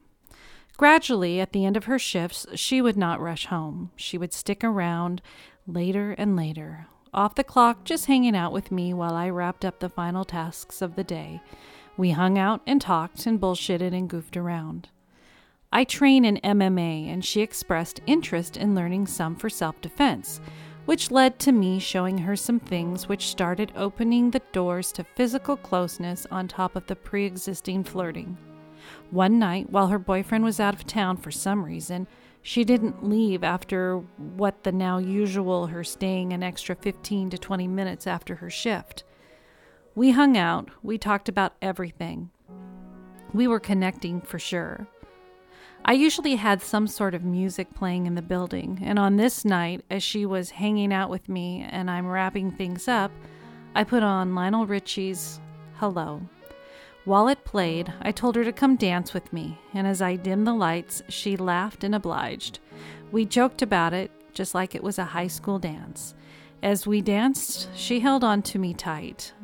Gradually, 0.77 1.41
at 1.41 1.53
the 1.53 1.65
end 1.65 1.77
of 1.77 1.85
her 1.85 1.99
shifts, 1.99 2.47
she 2.55 2.83
would 2.83 2.97
not 2.97 3.21
rush 3.21 3.47
home. 3.47 3.91
She 3.95 4.19
would 4.19 4.33
stick 4.33 4.65
around 4.65 5.23
later 5.67 6.13
and 6.19 6.37
later, 6.37 6.87
off 7.13 7.37
the 7.37 7.45
clock, 7.45 7.85
just 7.85 8.07
hanging 8.07 8.35
out 8.35 8.53
with 8.53 8.73
me 8.73 8.93
while 8.93 9.15
I 9.15 9.31
wrapped 9.31 9.65
up 9.65 9.79
the 9.79 9.89
final 9.89 10.25
tasks 10.25 10.83
of 10.83 10.97
the 10.97 11.05
day. 11.05 11.41
We 11.97 12.11
hung 12.11 12.39
out 12.39 12.61
and 12.67 12.81
talked 12.81 13.25
and 13.25 13.41
bullshitted 13.41 13.95
and 13.95 14.11
goofed 14.11 14.37
around. 14.37 14.89
I 15.73 15.85
train 15.85 16.25
in 16.25 16.39
MMA, 16.39 17.09
and 17.13 17.25
she 17.25 17.41
expressed 17.41 18.01
interest 18.07 18.57
in 18.57 18.75
learning 18.75 19.07
some 19.07 19.37
for 19.37 19.49
self 19.49 19.81
defense, 19.81 20.41
which 20.87 21.11
led 21.11 21.39
to 21.39 21.53
me 21.53 21.79
showing 21.79 22.19
her 22.19 22.37
some 22.37 22.61
things 22.61 23.09
which 23.09 23.29
started 23.29 23.73
opening 23.75 24.31
the 24.31 24.43
doors 24.53 24.93
to 24.93 25.05
physical 25.05 25.57
closeness 25.57 26.27
on 26.31 26.47
top 26.47 26.77
of 26.77 26.87
the 26.87 26.97
pre 26.97 27.25
existing 27.25 27.85
flirting. 27.85 28.37
One 29.11 29.39
night, 29.39 29.71
while 29.71 29.89
her 29.89 29.99
boyfriend 29.99 30.45
was 30.45 30.61
out 30.61 30.75
of 30.75 30.87
town 30.87 31.17
for 31.17 31.31
some 31.31 31.65
reason, 31.65 32.07
she 32.43 32.65
didn't 32.65 33.09
leave 33.09 33.43
after 33.43 33.97
what 34.19 34.65
the 34.65 34.73
now 34.73 34.99
usual 34.99 35.69
her 35.69 35.83
staying 35.83 36.33
an 36.35 36.43
extra 36.43 36.75
15 36.75 37.31
to 37.31 37.39
20 37.39 37.67
minutes 37.69 38.07
after 38.07 38.37
her 38.37 38.51
shift. 38.51 39.05
We 39.95 40.11
hung 40.11 40.37
out, 40.37 40.69
we 40.83 40.99
talked 40.99 41.29
about 41.29 41.55
everything. 41.63 42.31
We 43.33 43.49
were 43.49 43.61
connecting 43.61 44.21
for 44.21 44.39
sure. 44.39 44.87
I 45.87 45.93
usually 45.93 46.37
had 46.37 46.63
some 46.63 46.87
sort 46.87 47.15
of 47.15 47.25
music 47.25 47.75
playing 47.75 48.07
in 48.07 48.15
the 48.15 48.23
building, 48.23 48.81
and 48.83 48.99
on 48.99 49.17
this 49.17 49.45
night, 49.45 49.85
as 49.91 50.03
she 50.03 50.25
was 50.25 50.49
hanging 50.49 50.95
out 50.95 51.11
with 51.11 51.29
me 51.29 51.67
and 51.69 51.91
I'm 51.91 52.07
wrapping 52.07 52.53
things 52.53 52.89
up, 52.89 53.11
I 53.75 53.85
put 53.85 54.03
on 54.03 54.35
Lionel 54.35 54.67
Richie's 54.67 55.41
Hello. 55.75 56.23
While 57.05 57.29
it 57.29 57.45
played, 57.45 57.93
I 58.01 58.13
told 58.13 58.35
her 58.37 58.45
to 58.45 58.53
come 58.53 58.77
dance 58.77 59.13
with 59.13 59.31
me, 59.31 59.59
and 59.75 59.87
as 59.87 60.01
I 60.01 60.17
dimmed 60.17 60.47
the 60.47 60.55
lights, 60.55 61.03
she 61.11 61.37
laughed 61.37 61.85
and 61.85 61.95
obliged. 61.95 62.61
We 63.13 63.27
joked 63.27 63.61
about 63.61 63.93
it, 63.93 64.11
just 64.33 64.55
like 64.55 64.75
it 64.75 64.83
was 64.83 64.99
a 64.99 65.05
high 65.05 65.27
school 65.27 65.59
dance. 65.59 66.15
As 66.63 66.87
we 66.87 67.03
danced, 67.03 67.69
she 67.77 68.01
held 68.01 68.25
on 68.25 68.41
to 68.45 68.59
me 68.59 68.73
tight. 68.73 69.35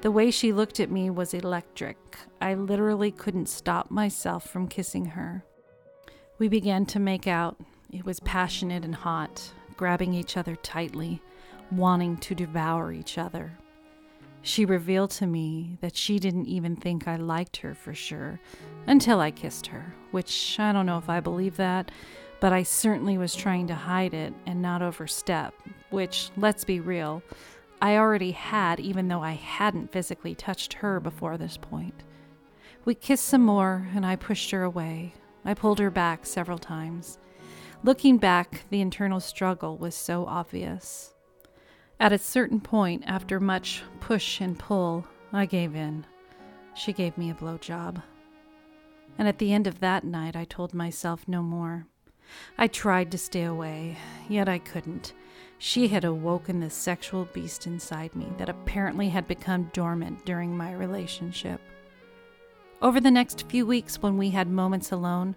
The 0.00 0.10
way 0.10 0.30
she 0.30 0.54
looked 0.54 0.80
at 0.80 0.90
me 0.90 1.10
was 1.10 1.34
electric. 1.34 1.98
I 2.40 2.54
literally 2.54 3.10
couldn't 3.10 3.50
stop 3.50 3.90
myself 3.90 4.48
from 4.48 4.68
kissing 4.68 5.04
her. 5.04 5.44
We 6.38 6.48
began 6.48 6.86
to 6.86 6.98
make 6.98 7.26
out. 7.26 7.60
It 7.90 8.04
was 8.04 8.20
passionate 8.20 8.84
and 8.84 8.94
hot, 8.94 9.52
grabbing 9.76 10.14
each 10.14 10.36
other 10.36 10.56
tightly, 10.56 11.22
wanting 11.70 12.16
to 12.18 12.34
devour 12.34 12.92
each 12.92 13.18
other. 13.18 13.52
She 14.40 14.64
revealed 14.64 15.10
to 15.12 15.26
me 15.26 15.78
that 15.82 15.96
she 15.96 16.18
didn't 16.18 16.46
even 16.46 16.74
think 16.74 17.06
I 17.06 17.16
liked 17.16 17.58
her 17.58 17.74
for 17.74 17.94
sure 17.94 18.40
until 18.86 19.20
I 19.20 19.30
kissed 19.30 19.68
her, 19.68 19.94
which 20.10 20.58
I 20.58 20.72
don't 20.72 20.86
know 20.86 20.98
if 20.98 21.08
I 21.08 21.20
believe 21.20 21.56
that, 21.58 21.92
but 22.40 22.52
I 22.52 22.64
certainly 22.64 23.16
was 23.16 23.36
trying 23.36 23.68
to 23.68 23.74
hide 23.74 24.14
it 24.14 24.34
and 24.44 24.60
not 24.60 24.82
overstep, 24.82 25.54
which, 25.90 26.30
let's 26.36 26.64
be 26.64 26.80
real, 26.80 27.22
I 27.80 27.96
already 27.96 28.32
had, 28.32 28.80
even 28.80 29.06
though 29.06 29.22
I 29.22 29.32
hadn't 29.34 29.92
physically 29.92 30.34
touched 30.34 30.72
her 30.74 30.98
before 30.98 31.36
this 31.36 31.56
point. 31.56 32.02
We 32.84 32.96
kissed 32.96 33.26
some 33.26 33.42
more, 33.42 33.88
and 33.94 34.04
I 34.04 34.16
pushed 34.16 34.50
her 34.50 34.64
away. 34.64 35.14
I 35.44 35.54
pulled 35.54 35.78
her 35.78 35.90
back 35.90 36.26
several 36.26 36.58
times. 36.58 37.18
Looking 37.82 38.18
back, 38.18 38.64
the 38.70 38.80
internal 38.80 39.20
struggle 39.20 39.76
was 39.76 39.94
so 39.94 40.24
obvious. 40.26 41.14
At 41.98 42.12
a 42.12 42.18
certain 42.18 42.60
point, 42.60 43.04
after 43.06 43.40
much 43.40 43.82
push 44.00 44.40
and 44.40 44.58
pull, 44.58 45.06
I 45.32 45.46
gave 45.46 45.74
in. 45.74 46.06
She 46.74 46.92
gave 46.92 47.16
me 47.18 47.30
a 47.30 47.34
blowjob. 47.34 48.02
And 49.18 49.28
at 49.28 49.38
the 49.38 49.52
end 49.52 49.66
of 49.66 49.80
that 49.80 50.04
night, 50.04 50.36
I 50.36 50.44
told 50.44 50.74
myself 50.74 51.28
no 51.28 51.42
more. 51.42 51.86
I 52.56 52.66
tried 52.66 53.10
to 53.12 53.18
stay 53.18 53.44
away, 53.44 53.98
yet 54.28 54.48
I 54.48 54.58
couldn't. 54.58 55.12
She 55.58 55.88
had 55.88 56.04
awoken 56.04 56.60
the 56.60 56.70
sexual 56.70 57.26
beast 57.26 57.66
inside 57.66 58.16
me 58.16 58.28
that 58.38 58.48
apparently 58.48 59.08
had 59.08 59.28
become 59.28 59.70
dormant 59.72 60.24
during 60.24 60.56
my 60.56 60.72
relationship. 60.72 61.60
Over 62.82 62.98
the 62.98 63.12
next 63.12 63.48
few 63.48 63.64
weeks, 63.64 64.02
when 64.02 64.18
we 64.18 64.30
had 64.30 64.48
moments 64.48 64.90
alone, 64.90 65.36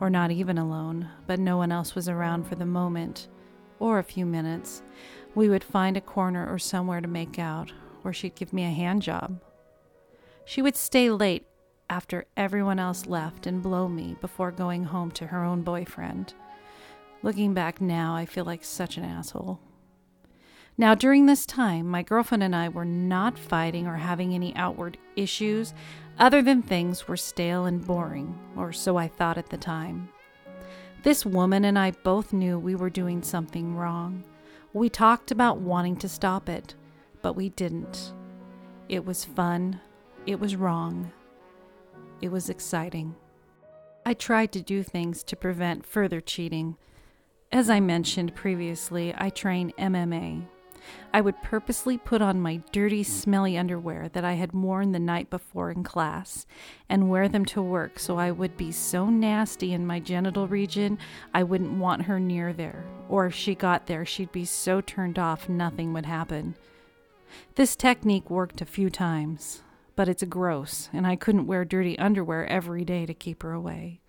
or 0.00 0.10
not 0.10 0.30
even 0.30 0.58
alone, 0.58 1.08
but 1.26 1.40
no 1.40 1.56
one 1.56 1.72
else 1.72 1.94
was 1.94 2.10
around 2.10 2.46
for 2.46 2.56
the 2.56 2.66
moment, 2.66 3.26
or 3.78 3.98
a 3.98 4.04
few 4.04 4.26
minutes, 4.26 4.82
we 5.34 5.48
would 5.48 5.64
find 5.64 5.96
a 5.96 6.02
corner 6.02 6.46
or 6.46 6.58
somewhere 6.58 7.00
to 7.00 7.08
make 7.08 7.38
out, 7.38 7.72
or 8.04 8.12
she'd 8.12 8.34
give 8.34 8.52
me 8.52 8.64
a 8.64 8.70
hand 8.70 9.00
job. 9.00 9.40
She 10.44 10.60
would 10.60 10.76
stay 10.76 11.08
late 11.08 11.46
after 11.88 12.26
everyone 12.36 12.78
else 12.78 13.06
left 13.06 13.46
and 13.46 13.62
blow 13.62 13.88
me 13.88 14.18
before 14.20 14.50
going 14.50 14.84
home 14.84 15.10
to 15.12 15.28
her 15.28 15.42
own 15.42 15.62
boyfriend. 15.62 16.34
Looking 17.22 17.54
back 17.54 17.80
now, 17.80 18.14
I 18.14 18.26
feel 18.26 18.44
like 18.44 18.62
such 18.62 18.98
an 18.98 19.04
asshole. 19.04 19.58
Now, 20.76 20.94
during 20.94 21.26
this 21.26 21.46
time, 21.46 21.86
my 21.86 22.02
girlfriend 22.02 22.42
and 22.42 22.54
I 22.54 22.68
were 22.68 22.84
not 22.84 23.38
fighting 23.38 23.86
or 23.86 23.96
having 23.96 24.34
any 24.34 24.54
outward 24.56 24.98
issues 25.14 25.72
other 26.18 26.42
than 26.42 26.62
things 26.62 27.08
were 27.08 27.16
stale 27.16 27.64
and 27.64 27.84
boring, 27.84 28.38
or 28.56 28.72
so 28.72 28.96
I 28.96 29.08
thought 29.08 29.38
at 29.38 29.50
the 29.50 29.56
time. 29.56 30.08
This 31.02 31.26
woman 31.26 31.64
and 31.64 31.78
I 31.78 31.90
both 31.90 32.32
knew 32.32 32.58
we 32.58 32.74
were 32.74 32.90
doing 32.90 33.22
something 33.22 33.76
wrong. 33.76 34.24
We 34.72 34.88
talked 34.88 35.30
about 35.30 35.58
wanting 35.58 35.96
to 35.96 36.08
stop 36.08 36.48
it, 36.48 36.74
but 37.20 37.34
we 37.34 37.50
didn't. 37.50 38.12
It 38.88 39.04
was 39.04 39.24
fun. 39.24 39.80
It 40.26 40.40
was 40.40 40.56
wrong. 40.56 41.12
It 42.20 42.30
was 42.30 42.48
exciting. 42.48 43.14
I 44.06 44.14
tried 44.14 44.52
to 44.52 44.62
do 44.62 44.82
things 44.82 45.22
to 45.24 45.36
prevent 45.36 45.86
further 45.86 46.20
cheating. 46.20 46.76
As 47.52 47.70
I 47.70 47.80
mentioned 47.80 48.34
previously, 48.34 49.14
I 49.16 49.30
train 49.30 49.72
MMA, 49.78 50.46
I 51.12 51.20
would 51.20 51.42
purposely 51.42 51.96
put 51.96 52.20
on 52.20 52.40
my 52.40 52.60
dirty, 52.72 53.02
smelly 53.02 53.56
underwear 53.56 54.08
that 54.10 54.24
I 54.24 54.34
had 54.34 54.52
worn 54.52 54.92
the 54.92 54.98
night 54.98 55.30
before 55.30 55.70
in 55.70 55.84
class 55.84 56.46
and 56.88 57.08
wear 57.08 57.28
them 57.28 57.44
to 57.46 57.62
work 57.62 57.98
so 57.98 58.18
I 58.18 58.30
would 58.30 58.56
be 58.56 58.72
so 58.72 59.08
nasty 59.08 59.72
in 59.72 59.86
my 59.86 60.00
genital 60.00 60.48
region 60.48 60.98
I 61.32 61.42
wouldn't 61.42 61.78
want 61.78 62.02
her 62.02 62.18
near 62.18 62.52
there. 62.52 62.84
Or 63.08 63.26
if 63.26 63.34
she 63.34 63.54
got 63.54 63.86
there, 63.86 64.04
she'd 64.04 64.32
be 64.32 64.44
so 64.44 64.80
turned 64.80 65.18
off 65.18 65.48
nothing 65.48 65.92
would 65.92 66.06
happen. 66.06 66.56
This 67.54 67.76
technique 67.76 68.30
worked 68.30 68.60
a 68.60 68.66
few 68.66 68.90
times, 68.90 69.62
but 69.96 70.08
it's 70.08 70.22
gross, 70.24 70.88
and 70.92 71.06
I 71.06 71.16
couldn't 71.16 71.46
wear 71.46 71.64
dirty 71.64 71.98
underwear 71.98 72.46
every 72.46 72.84
day 72.84 73.06
to 73.06 73.14
keep 73.14 73.42
her 73.42 73.52
away. 73.52 74.00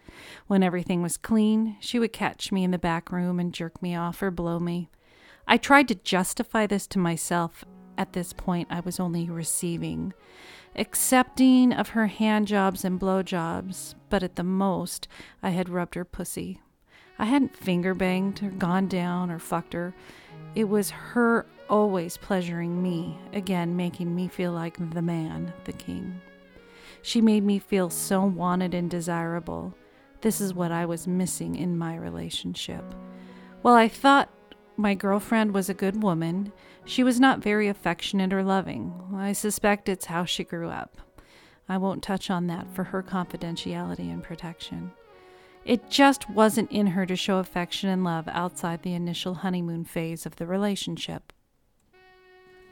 When 0.48 0.64
everything 0.64 1.02
was 1.02 1.18
clean, 1.18 1.78
she 1.80 2.00
would 2.00 2.14
catch 2.14 2.52
me 2.52 2.64
in 2.64 2.72
the 2.72 2.78
back 2.78 3.12
room 3.12 3.40
and 3.40 3.54
jerk 3.54 3.82
me 3.82 3.96
off 3.96 4.22
or 4.22 4.32
blow 4.32 4.60
me. 4.60 4.90
I 5.48 5.58
tried 5.58 5.88
to 5.90 5.96
justify 5.96 6.66
this 6.66 6.88
to 6.88 7.00
myself. 7.00 7.64
At 7.98 8.14
this 8.14 8.34
point, 8.34 8.68
I 8.72 8.80
was 8.82 9.00
only 9.00 9.30
receiving, 9.30 10.14
accepting 10.76 11.72
of 11.72 11.90
her 11.90 12.08
hand 12.08 12.48
jobs 12.48 12.84
and 12.84 13.00
blow 13.00 13.24
jobs, 13.24 13.96
but 14.10 14.24
at 14.24 14.36
the 14.36 14.44
most, 14.44 15.08
I 15.42 15.52
had 15.52 15.70
rubbed 15.70 15.96
her 15.96 16.04
pussy. 16.04 16.62
I 17.18 17.26
hadn't 17.26 17.56
finger 17.56 17.94
banged 17.94 18.44
or 18.44 18.50
gone 18.50 18.88
down 18.88 19.32
or 19.32 19.40
fucked 19.40 19.74
her. 19.74 19.94
It 20.56 20.66
was 20.66 20.90
her 20.90 21.46
always 21.70 22.18
pleasuring 22.18 22.82
me, 22.82 23.18
again 23.32 23.76
making 23.76 24.14
me 24.14 24.28
feel 24.28 24.52
like 24.52 24.78
the 24.94 25.02
man, 25.02 25.54
the 25.64 25.74
king. 25.74 26.20
She 27.02 27.22
made 27.22 27.44
me 27.44 27.60
feel 27.60 27.90
so 27.90 28.26
wanted 28.26 28.74
and 28.74 28.90
desirable. 28.90 29.74
This 30.22 30.42
is 30.42 30.54
what 30.54 30.72
I 30.72 30.86
was 30.86 31.08
missing 31.08 31.56
in 31.56 31.78
my 31.78 31.96
relationship. 31.96 32.84
Well, 33.64 33.76
I 33.76 33.88
thought 33.88 34.30
my 34.78 34.94
girlfriend 34.94 35.54
was 35.54 35.70
a 35.70 35.74
good 35.74 36.02
woman. 36.02 36.52
She 36.86 37.04
was 37.04 37.20
not 37.20 37.40
very 37.40 37.68
affectionate 37.68 38.34
or 38.34 38.44
loving. 38.44 38.94
I 39.16 39.34
suspect 39.34 39.90
it's 39.90 40.06
how 40.06 40.26
she 40.26 40.44
grew 40.44 40.70
up. 40.70 40.98
I 41.68 41.78
won't 41.78 42.04
touch 42.04 42.30
on 42.30 42.48
that 42.48 42.74
for 42.74 42.86
her 42.86 43.02
confidentiality 43.02 44.12
and 44.12 44.22
protection. 44.22 44.92
It 45.64 45.90
just 45.90 46.30
wasn't 46.30 46.72
in 46.72 46.88
her 46.88 47.08
to 47.08 47.16
show 47.16 47.40
affection 47.40 47.90
and 47.90 48.04
love 48.04 48.28
outside 48.28 48.84
the 48.84 48.94
initial 48.94 49.36
honeymoon 49.36 49.84
phase 49.84 50.26
of 50.28 50.36
the 50.36 50.46
relationship. 50.46 51.34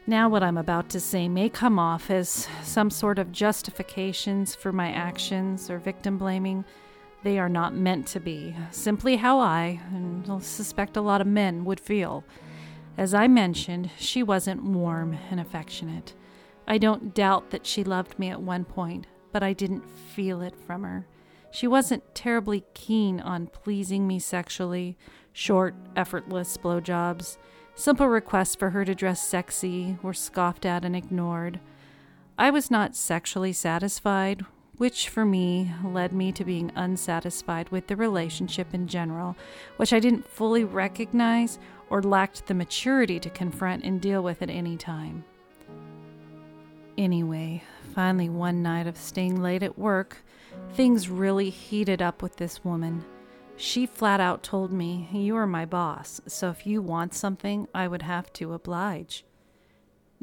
Now, 0.06 0.28
what 0.30 0.44
I'm 0.44 0.58
about 0.58 0.90
to 0.90 1.00
say 1.00 1.30
may 1.30 1.50
come 1.50 1.80
off 1.80 2.12
as 2.12 2.48
some 2.62 2.90
sort 2.90 3.18
of 3.18 3.32
justifications 3.32 4.54
for 4.54 4.72
my 4.72 4.92
actions 4.92 5.70
or 5.70 5.80
victim 5.80 6.18
blaming. 6.18 6.66
They 7.24 7.40
are 7.40 7.50
not 7.50 7.74
meant 7.74 8.08
to 8.08 8.20
be, 8.20 8.56
simply 8.72 9.16
how 9.16 9.40
I, 9.40 9.80
and 9.94 10.30
I 10.30 10.40
suspect 10.40 10.98
a 10.98 11.02
lot 11.02 11.22
of 11.22 11.28
men, 11.28 11.64
would 11.64 11.80
feel. 11.80 12.26
As 12.98 13.14
I 13.14 13.28
mentioned, 13.28 13.90
she 13.98 14.22
wasn't 14.22 14.64
warm 14.64 15.18
and 15.32 15.40
affectionate. 15.40 16.14
I 16.68 16.78
don't 16.78 17.14
doubt 17.14 17.50
that 17.52 17.66
she 17.66 17.84
loved 17.84 18.20
me 18.20 18.30
at 18.30 18.42
one 18.42 18.66
point, 18.66 19.08
but 19.32 19.42
I 19.42 19.54
didn't 19.54 19.90
feel 19.90 20.42
it 20.42 20.56
from 20.56 20.84
her. 20.84 21.08
She 21.50 21.66
wasn't 21.66 22.14
terribly 22.14 22.64
keen 22.74 23.20
on 23.20 23.48
pleasing 23.48 24.06
me 24.06 24.20
sexually, 24.20 24.98
short, 25.32 25.76
effortless 25.96 26.58
blowjobs. 26.58 27.38
Simple 27.76 28.08
requests 28.08 28.56
for 28.56 28.72
her 28.72 28.84
to 28.84 28.94
dress 28.94 29.22
sexy 29.22 29.98
were 30.02 30.14
scoffed 30.14 30.66
at 30.66 30.84
and 30.84 30.96
ignored. 30.96 31.60
I 32.38 32.50
was 32.50 32.70
not 32.70 32.96
sexually 32.96 33.54
satisfied, 33.54 34.46
which 34.84 35.08
for 35.08 35.24
me 35.24 35.72
led 35.82 36.12
me 36.12 36.30
to 36.30 36.44
being 36.44 36.70
unsatisfied 36.76 37.70
with 37.70 37.88
the 37.88 37.96
relationship 37.96 38.74
in 38.74 38.86
general, 38.86 39.34
which 39.78 39.94
I 39.94 40.00
didn't 40.02 40.28
fully 40.28 40.66
recognize 40.66 41.58
or 41.90 42.04
lacked 42.04 42.48
the 42.48 42.54
maturity 42.54 43.18
to 43.22 43.30
confront 43.30 43.86
and 43.86 44.02
deal 44.02 44.22
with 44.22 44.42
at 44.42 44.50
any 44.50 44.76
time. 44.76 45.24
Anyway, 46.98 47.64
finally, 47.96 48.28
one 48.28 48.62
night 48.62 48.86
of 48.86 48.98
staying 48.98 49.42
late 49.42 49.64
at 49.64 49.80
work, 49.80 50.18
things 50.74 51.08
really 51.08 51.50
heated 51.50 52.02
up 52.02 52.22
with 52.22 52.36
this 52.36 52.66
woman. 52.66 53.06
She 53.56 53.86
flat 53.86 54.20
out 54.20 54.44
told 54.44 54.74
me, 54.74 55.08
You 55.14 55.38
are 55.38 55.48
my 55.48 55.64
boss, 55.64 56.20
so 56.28 56.50
if 56.50 56.68
you 56.68 56.82
want 56.82 57.14
something, 57.14 57.70
I 57.74 57.88
would 57.88 58.02
have 58.02 58.34
to 58.34 58.52
oblige. 58.52 59.24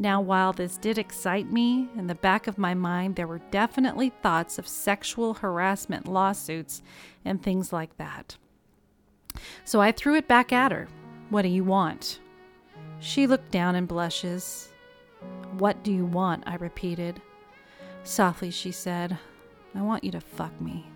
Now, 0.01 0.23
while 0.23 0.55
this 0.55 0.79
did 0.79 0.97
excite 0.97 1.53
me, 1.53 1.91
in 1.95 2.07
the 2.07 2.15
back 2.15 2.47
of 2.47 2.57
my 2.57 2.73
mind 2.73 3.17
there 3.17 3.27
were 3.27 3.43
definitely 3.51 4.09
thoughts 4.09 4.59
of 4.59 4.67
sexual 4.67 5.35
harassment 5.35 6.09
lawsuits 6.09 6.81
and 7.23 7.43
things 7.43 7.71
like 7.71 7.95
that. 7.99 8.39
So 9.67 9.79
I 9.83 9.93
threw 9.93 10.15
it 10.15 10.27
back 10.27 10.55
at 10.55 10.73
her. 10.73 10.89
What 11.29 11.43
do 11.43 11.49
you 11.49 11.65
want? 11.65 12.19
She 12.99 13.27
looked 13.27 13.51
down 13.51 13.75
and 13.75 13.87
blushes. 13.87 14.73
What 15.59 15.85
do 15.85 15.93
you 15.93 16.07
want? 16.07 16.45
I 16.47 16.55
repeated. 16.55 17.21
Softly, 18.03 18.51
she 18.51 18.73
said, 18.73 19.19
I 19.75 19.83
want 19.83 20.03
you 20.03 20.13
to 20.13 20.21
fuck 20.21 20.59
me. 20.63 20.87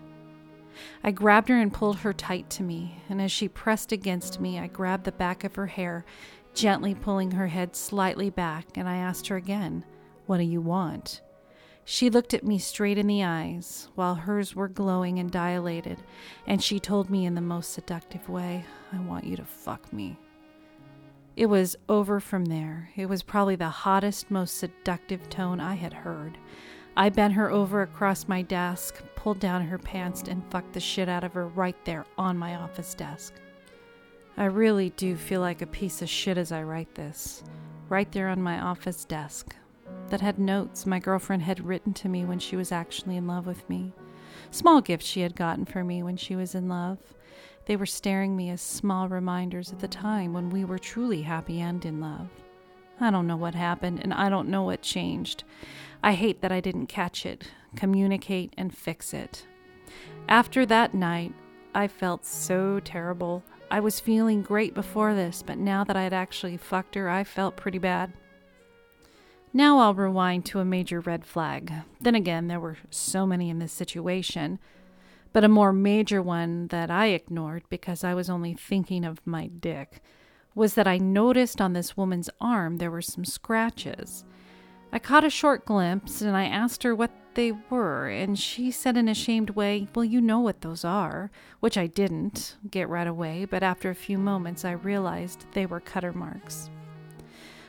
I 1.03 1.11
grabbed 1.11 1.49
her 1.49 1.59
and 1.59 1.71
pulled 1.71 1.97
her 1.97 2.11
tight 2.11 2.49
to 2.51 2.63
me, 2.63 3.03
and 3.07 3.21
as 3.21 3.31
she 3.31 3.47
pressed 3.47 3.91
against 3.91 4.41
me, 4.41 4.57
I 4.57 4.65
grabbed 4.65 5.03
the 5.03 5.11
back 5.11 5.43
of 5.43 5.55
her 5.55 5.67
hair, 5.67 6.05
gently 6.55 6.95
pulling 6.95 7.31
her 7.31 7.47
head 7.47 7.75
slightly 7.75 8.29
back, 8.29 8.65
and 8.75 8.87
I 8.87 8.97
asked 8.97 9.27
her 9.27 9.35
again, 9.35 9.83
What 10.25 10.37
do 10.37 10.43
you 10.43 10.61
want? 10.61 11.21
She 11.83 12.09
looked 12.09 12.33
at 12.33 12.43
me 12.43 12.57
straight 12.57 12.97
in 12.97 13.05
the 13.05 13.23
eyes, 13.23 13.89
while 13.93 14.15
hers 14.15 14.55
were 14.55 14.67
glowing 14.67 15.19
and 15.19 15.29
dilated, 15.29 16.01
and 16.47 16.63
she 16.63 16.79
told 16.79 17.11
me 17.11 17.25
in 17.25 17.35
the 17.35 17.41
most 17.41 17.73
seductive 17.73 18.27
way, 18.27 18.65
I 18.91 18.99
want 18.99 19.25
you 19.25 19.35
to 19.35 19.45
fuck 19.45 19.93
me. 19.93 20.17
It 21.35 21.45
was 21.45 21.75
over 21.89 22.19
from 22.19 22.45
there. 22.45 22.89
It 22.95 23.07
was 23.07 23.21
probably 23.21 23.55
the 23.55 23.69
hottest, 23.69 24.31
most 24.31 24.57
seductive 24.57 25.29
tone 25.29 25.59
I 25.59 25.75
had 25.75 25.93
heard. 25.93 26.37
I 26.97 27.09
bent 27.09 27.33
her 27.33 27.51
over 27.51 27.81
across 27.81 28.27
my 28.27 28.41
desk, 28.41 29.03
pulled 29.15 29.39
down 29.39 29.61
her 29.67 29.77
pants, 29.77 30.23
and 30.27 30.49
fucked 30.49 30.73
the 30.73 30.79
shit 30.79 31.09
out 31.09 31.25
of 31.25 31.33
her 31.33 31.47
right 31.49 31.75
there 31.83 32.05
on 32.17 32.37
my 32.37 32.55
office 32.55 32.95
desk. 32.95 33.33
I 34.37 34.45
really 34.45 34.89
do 34.91 35.15
feel 35.15 35.39
like 35.39 35.61
a 35.61 35.67
piece 35.67 36.01
of 36.01 36.09
shit 36.09 36.37
as 36.37 36.51
I 36.51 36.63
write 36.63 36.93
this. 36.95 37.41
Right 37.87 38.11
there 38.11 38.27
on 38.27 38.41
my 38.41 38.59
office 38.59 39.05
desk. 39.05 39.55
That 40.09 40.19
had 40.19 40.39
notes 40.39 40.85
my 40.85 40.99
girlfriend 40.99 41.43
had 41.43 41.65
written 41.65 41.93
to 41.93 42.09
me 42.09 42.25
when 42.25 42.39
she 42.39 42.57
was 42.57 42.71
actually 42.71 43.15
in 43.15 43.27
love 43.27 43.47
with 43.47 43.69
me. 43.69 43.93
Small 44.51 44.81
gifts 44.81 45.05
she 45.05 45.21
had 45.21 45.35
gotten 45.35 45.63
for 45.63 45.83
me 45.83 46.03
when 46.03 46.17
she 46.17 46.35
was 46.35 46.53
in 46.53 46.67
love. 46.67 46.97
They 47.65 47.77
were 47.77 47.85
staring 47.85 48.35
me 48.35 48.49
as 48.49 48.61
small 48.61 49.07
reminders 49.07 49.71
of 49.71 49.79
the 49.79 49.87
time 49.87 50.33
when 50.33 50.49
we 50.49 50.65
were 50.65 50.79
truly 50.79 51.21
happy 51.21 51.61
and 51.61 51.83
in 51.85 52.01
love. 52.01 52.27
I 52.99 53.11
don't 53.11 53.27
know 53.27 53.37
what 53.37 53.55
happened, 53.55 54.01
and 54.03 54.13
I 54.13 54.29
don't 54.29 54.49
know 54.49 54.63
what 54.63 54.81
changed. 54.81 55.43
I 56.03 56.13
hate 56.13 56.41
that 56.41 56.51
I 56.51 56.59
didn't 56.59 56.87
catch 56.87 57.25
it, 57.25 57.51
communicate, 57.75 58.53
and 58.57 58.75
fix 58.75 59.13
it. 59.13 59.45
After 60.27 60.65
that 60.65 60.93
night, 60.93 61.33
I 61.73 61.87
felt 61.87 62.25
so 62.25 62.79
terrible. 62.79 63.43
I 63.69 63.79
was 63.79 63.99
feeling 63.99 64.41
great 64.41 64.73
before 64.73 65.13
this, 65.15 65.43
but 65.43 65.57
now 65.57 65.83
that 65.83 65.95
I 65.95 66.03
had 66.03 66.13
actually 66.13 66.57
fucked 66.57 66.95
her, 66.95 67.09
I 67.09 67.23
felt 67.23 67.55
pretty 67.55 67.79
bad. 67.79 68.13
Now 69.53 69.79
I'll 69.79 69.93
rewind 69.93 70.45
to 70.47 70.59
a 70.59 70.65
major 70.65 70.99
red 70.99 71.25
flag. 71.25 71.71
Then 71.99 72.15
again, 72.15 72.47
there 72.47 72.59
were 72.59 72.77
so 72.89 73.25
many 73.25 73.49
in 73.49 73.59
this 73.59 73.71
situation. 73.71 74.59
But 75.33 75.43
a 75.43 75.49
more 75.49 75.73
major 75.73 76.21
one 76.21 76.67
that 76.67 76.91
I 76.91 77.07
ignored 77.07 77.63
because 77.69 78.03
I 78.03 78.13
was 78.13 78.29
only 78.29 78.53
thinking 78.53 79.03
of 79.03 79.25
my 79.25 79.47
dick 79.47 80.01
was 80.55 80.75
that 80.75 80.87
I 80.87 80.97
noticed 80.97 81.59
on 81.59 81.73
this 81.73 81.97
woman's 81.97 82.29
arm 82.39 82.77
there 82.77 82.91
were 82.91 83.01
some 83.01 83.25
scratches. 83.25 84.23
I 84.95 84.99
caught 84.99 85.25
a 85.25 85.29
short 85.29 85.65
glimpse 85.65 86.21
and 86.21 86.37
I 86.37 86.45
asked 86.45 86.83
her 86.83 86.95
what 86.95 87.11
they 87.33 87.51
were, 87.69 88.07
and 88.07 88.39
she 88.39 88.71
said 88.71 88.95
in 88.95 89.09
a 89.09 89.13
shamed 89.13 89.49
way, 89.49 89.89
Well, 89.93 90.05
you 90.05 90.21
know 90.21 90.39
what 90.39 90.61
those 90.61 90.85
are, 90.85 91.31
which 91.59 91.77
I 91.77 91.85
didn't 91.85 92.55
get 92.71 92.87
right 92.87 93.05
away, 93.05 93.43
but 93.43 93.61
after 93.61 93.89
a 93.89 93.93
few 93.93 94.17
moments 94.17 94.63
I 94.63 94.71
realized 94.71 95.47
they 95.51 95.65
were 95.65 95.81
cutter 95.81 96.13
marks. 96.13 96.69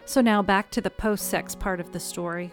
So 0.04 0.20
now 0.20 0.40
back 0.40 0.70
to 0.70 0.80
the 0.80 0.88
post 0.88 1.26
sex 1.26 1.56
part 1.56 1.80
of 1.80 1.90
the 1.90 1.98
story. 1.98 2.52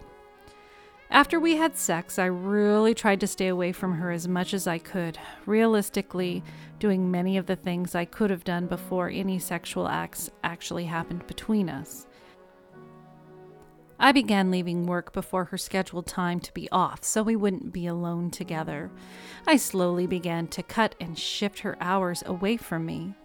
After 1.12 1.40
we 1.40 1.58
had 1.58 1.78
sex, 1.78 2.18
I 2.18 2.26
really 2.26 2.96
tried 2.96 3.20
to 3.20 3.28
stay 3.28 3.50
away 3.50 3.74
from 3.74 3.94
her 3.98 4.10
as 4.10 4.28
much 4.28 4.56
as 4.56 4.66
I 4.66 4.80
could, 4.80 5.20
realistically, 5.46 6.44
doing 6.80 7.12
many 7.12 7.38
of 7.38 7.46
the 7.46 7.56
things 7.56 7.94
I 7.94 8.06
could 8.06 8.32
have 8.32 8.44
done 8.44 8.66
before 8.66 9.08
any 9.08 9.38
sexual 9.38 9.88
acts 9.88 10.32
actually 10.44 10.86
happened 10.86 11.28
between 11.28 11.70
us. 11.70 12.08
I 14.04 14.12
began 14.12 14.52
leaving 14.52 14.86
work 14.86 15.13
before 15.13 15.46
her 15.46 15.58
scheduled 15.58 16.08
time 16.08 16.39
to 16.42 16.54
be 16.54 16.70
off 16.72 17.04
so 17.04 17.24
we 17.24 17.36
wouldn't 17.36 17.72
be 17.72 17.88
alone 17.88 18.30
together. 18.32 18.92
I 19.48 19.56
slowly 19.56 20.08
began 20.08 20.48
to 20.48 20.62
cut 20.62 20.94
and 21.00 21.18
shift 21.18 21.60
her 21.60 21.78
hours 21.80 22.22
away 22.26 22.58
from 22.58 22.86
me 22.86 23.16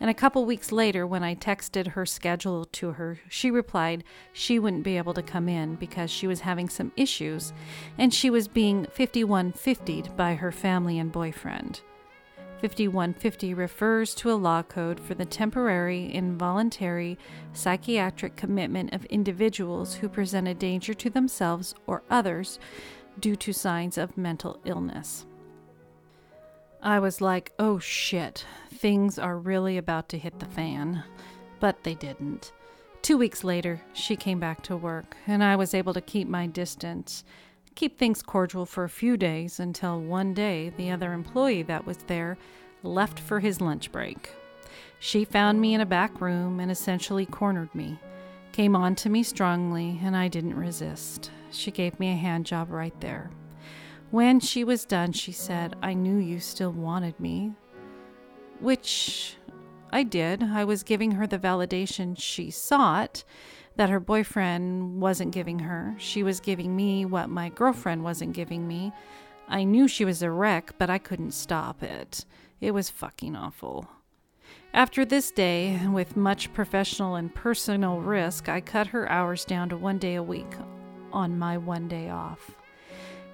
and 0.00 0.08
a 0.08 0.14
couple 0.14 0.44
weeks 0.44 0.70
later, 0.70 1.06
when 1.06 1.24
I 1.24 1.34
texted 1.34 1.88
her 1.88 2.06
schedule 2.06 2.64
to 2.66 2.92
her, 2.92 3.18
she 3.28 3.50
replied 3.50 4.04
she 4.32 4.58
wouldn't 4.58 4.84
be 4.84 4.96
able 4.96 5.14
to 5.14 5.22
come 5.22 5.48
in 5.48 5.74
because 5.74 6.10
she 6.10 6.26
was 6.26 6.40
having 6.40 6.68
some 6.68 6.92
issues 6.96 7.52
and 7.96 8.14
she 8.14 8.30
was 8.30 8.46
being 8.46 8.86
5150'd 8.86 10.16
by 10.16 10.34
her 10.34 10.52
family 10.52 10.98
and 10.98 11.10
boyfriend. 11.10 11.80
5150 12.60 13.54
refers 13.54 14.14
to 14.16 14.32
a 14.32 14.34
law 14.34 14.62
code 14.62 14.98
for 14.98 15.14
the 15.14 15.24
temporary 15.24 16.12
involuntary 16.12 17.16
psychiatric 17.52 18.34
commitment 18.34 18.92
of 18.92 19.04
individuals 19.06 19.94
who 19.94 20.08
present 20.08 20.48
a 20.48 20.54
danger 20.54 20.92
to 20.94 21.08
themselves 21.08 21.74
or 21.86 22.02
others 22.10 22.58
due 23.20 23.36
to 23.36 23.52
signs 23.52 23.96
of 23.96 24.18
mental 24.18 24.58
illness. 24.64 25.24
I 26.82 26.98
was 26.98 27.20
like, 27.20 27.52
oh 27.58 27.78
shit, 27.78 28.44
things 28.74 29.18
are 29.18 29.38
really 29.38 29.78
about 29.78 30.08
to 30.10 30.18
hit 30.18 30.38
the 30.38 30.46
fan. 30.46 31.04
But 31.60 31.84
they 31.84 31.94
didn't. 31.94 32.52
Two 33.02 33.18
weeks 33.18 33.44
later, 33.44 33.80
she 33.92 34.16
came 34.16 34.40
back 34.40 34.62
to 34.64 34.76
work, 34.76 35.16
and 35.26 35.42
I 35.42 35.56
was 35.56 35.74
able 35.74 35.94
to 35.94 36.00
keep 36.00 36.28
my 36.28 36.46
distance, 36.46 37.24
keep 37.78 37.96
things 37.96 38.22
cordial 38.22 38.66
for 38.66 38.82
a 38.82 38.88
few 38.88 39.16
days 39.16 39.60
until 39.60 40.00
one 40.00 40.34
day 40.34 40.72
the 40.76 40.90
other 40.90 41.12
employee 41.12 41.62
that 41.62 41.86
was 41.86 41.98
there 42.08 42.36
left 42.82 43.20
for 43.20 43.38
his 43.38 43.60
lunch 43.60 43.92
break. 43.92 44.30
She 44.98 45.24
found 45.24 45.60
me 45.60 45.74
in 45.74 45.80
a 45.80 45.86
back 45.86 46.20
room 46.20 46.58
and 46.58 46.72
essentially 46.72 47.24
cornered 47.24 47.72
me, 47.76 47.96
came 48.50 48.74
on 48.74 48.96
to 48.96 49.08
me 49.08 49.22
strongly, 49.22 50.00
and 50.02 50.16
I 50.16 50.26
didn't 50.26 50.56
resist. 50.56 51.30
She 51.52 51.70
gave 51.70 52.00
me 52.00 52.10
a 52.10 52.16
hand 52.16 52.46
job 52.46 52.72
right 52.72 53.00
there. 53.00 53.30
When 54.10 54.40
she 54.40 54.64
was 54.64 54.84
done, 54.84 55.12
she 55.12 55.30
said, 55.30 55.76
I 55.80 55.94
knew 55.94 56.16
you 56.16 56.40
still 56.40 56.72
wanted 56.72 57.20
me. 57.20 57.52
Which 58.58 59.36
I 59.92 60.02
did. 60.02 60.42
I 60.42 60.64
was 60.64 60.82
giving 60.82 61.12
her 61.12 61.28
the 61.28 61.38
validation 61.38 62.16
she 62.18 62.50
sought 62.50 63.22
that 63.78 63.90
her 63.90 64.00
boyfriend 64.00 65.00
wasn't 65.00 65.30
giving 65.30 65.60
her. 65.60 65.94
She 65.98 66.24
was 66.24 66.40
giving 66.40 66.74
me 66.74 67.04
what 67.04 67.30
my 67.30 67.48
girlfriend 67.48 68.02
wasn't 68.02 68.32
giving 68.32 68.66
me. 68.66 68.92
I 69.48 69.62
knew 69.62 69.86
she 69.86 70.04
was 70.04 70.20
a 70.20 70.32
wreck, 70.32 70.74
but 70.78 70.90
I 70.90 70.98
couldn't 70.98 71.30
stop 71.30 71.84
it. 71.84 72.24
It 72.60 72.72
was 72.72 72.90
fucking 72.90 73.36
awful. 73.36 73.88
After 74.74 75.04
this 75.04 75.30
day, 75.30 75.80
with 75.86 76.16
much 76.16 76.52
professional 76.52 77.14
and 77.14 77.32
personal 77.32 78.00
risk, 78.00 78.48
I 78.48 78.60
cut 78.60 78.88
her 78.88 79.08
hours 79.08 79.44
down 79.44 79.68
to 79.68 79.76
one 79.76 79.98
day 79.98 80.16
a 80.16 80.22
week 80.24 80.56
on 81.12 81.38
my 81.38 81.56
one 81.56 81.86
day 81.86 82.10
off. 82.10 82.50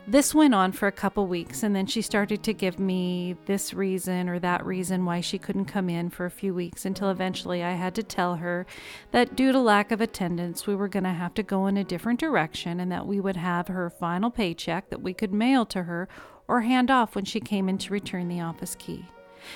This 0.07 0.35
went 0.35 0.55
on 0.55 0.73
for 0.73 0.87
a 0.87 0.93
couple 0.93 1.27
weeks, 1.27 1.63
and 1.63 1.75
then 1.75 1.87
she 1.87 2.03
started 2.03 2.43
to 2.43 2.53
give 2.53 2.79
me 2.79 3.37
this 3.47 3.73
reason 3.73 4.29
or 4.29 4.39
that 4.39 4.67
reason 4.67 5.07
why 5.07 5.23
she 5.23 5.39
couldn't 5.39 5.65
come 5.65 5.89
in 5.89 6.11
for 6.11 6.27
a 6.27 6.31
few 6.31 6.53
weeks 6.53 6.85
until 6.85 7.09
eventually 7.09 7.65
I 7.65 7.73
had 7.73 7.95
to 7.95 8.03
tell 8.03 8.37
her 8.37 8.67
that 9.13 9.35
due 9.35 9.51
to 9.51 9.59
lack 9.59 9.91
of 9.91 10.03
attendance, 10.03 10.67
we 10.67 10.77
were 10.77 10.89
going 10.89 11.05
to 11.05 11.11
have 11.11 11.33
to 11.35 11.43
go 11.43 11.67
in 11.69 11.79
a 11.79 11.85
different 11.85 12.21
direction 12.21 12.81
and 12.81 12.93
that 12.93 13.07
we 13.07 13.19
would 13.19 13.37
have 13.37 13.69
her 13.69 13.89
final 13.89 14.31
paycheck 14.31 14.91
that 14.91 15.01
we 15.01 15.15
could 15.15 15.33
mail 15.33 15.65
to 15.67 15.85
her 15.85 16.07
or 16.49 16.61
hand 16.61 16.91
off 16.91 17.15
when 17.15 17.25
she 17.25 17.41
came 17.41 17.67
in 17.71 17.79
to 17.79 17.93
return 17.93 18.29
the 18.29 18.43
office 18.43 18.75
key. 18.79 19.07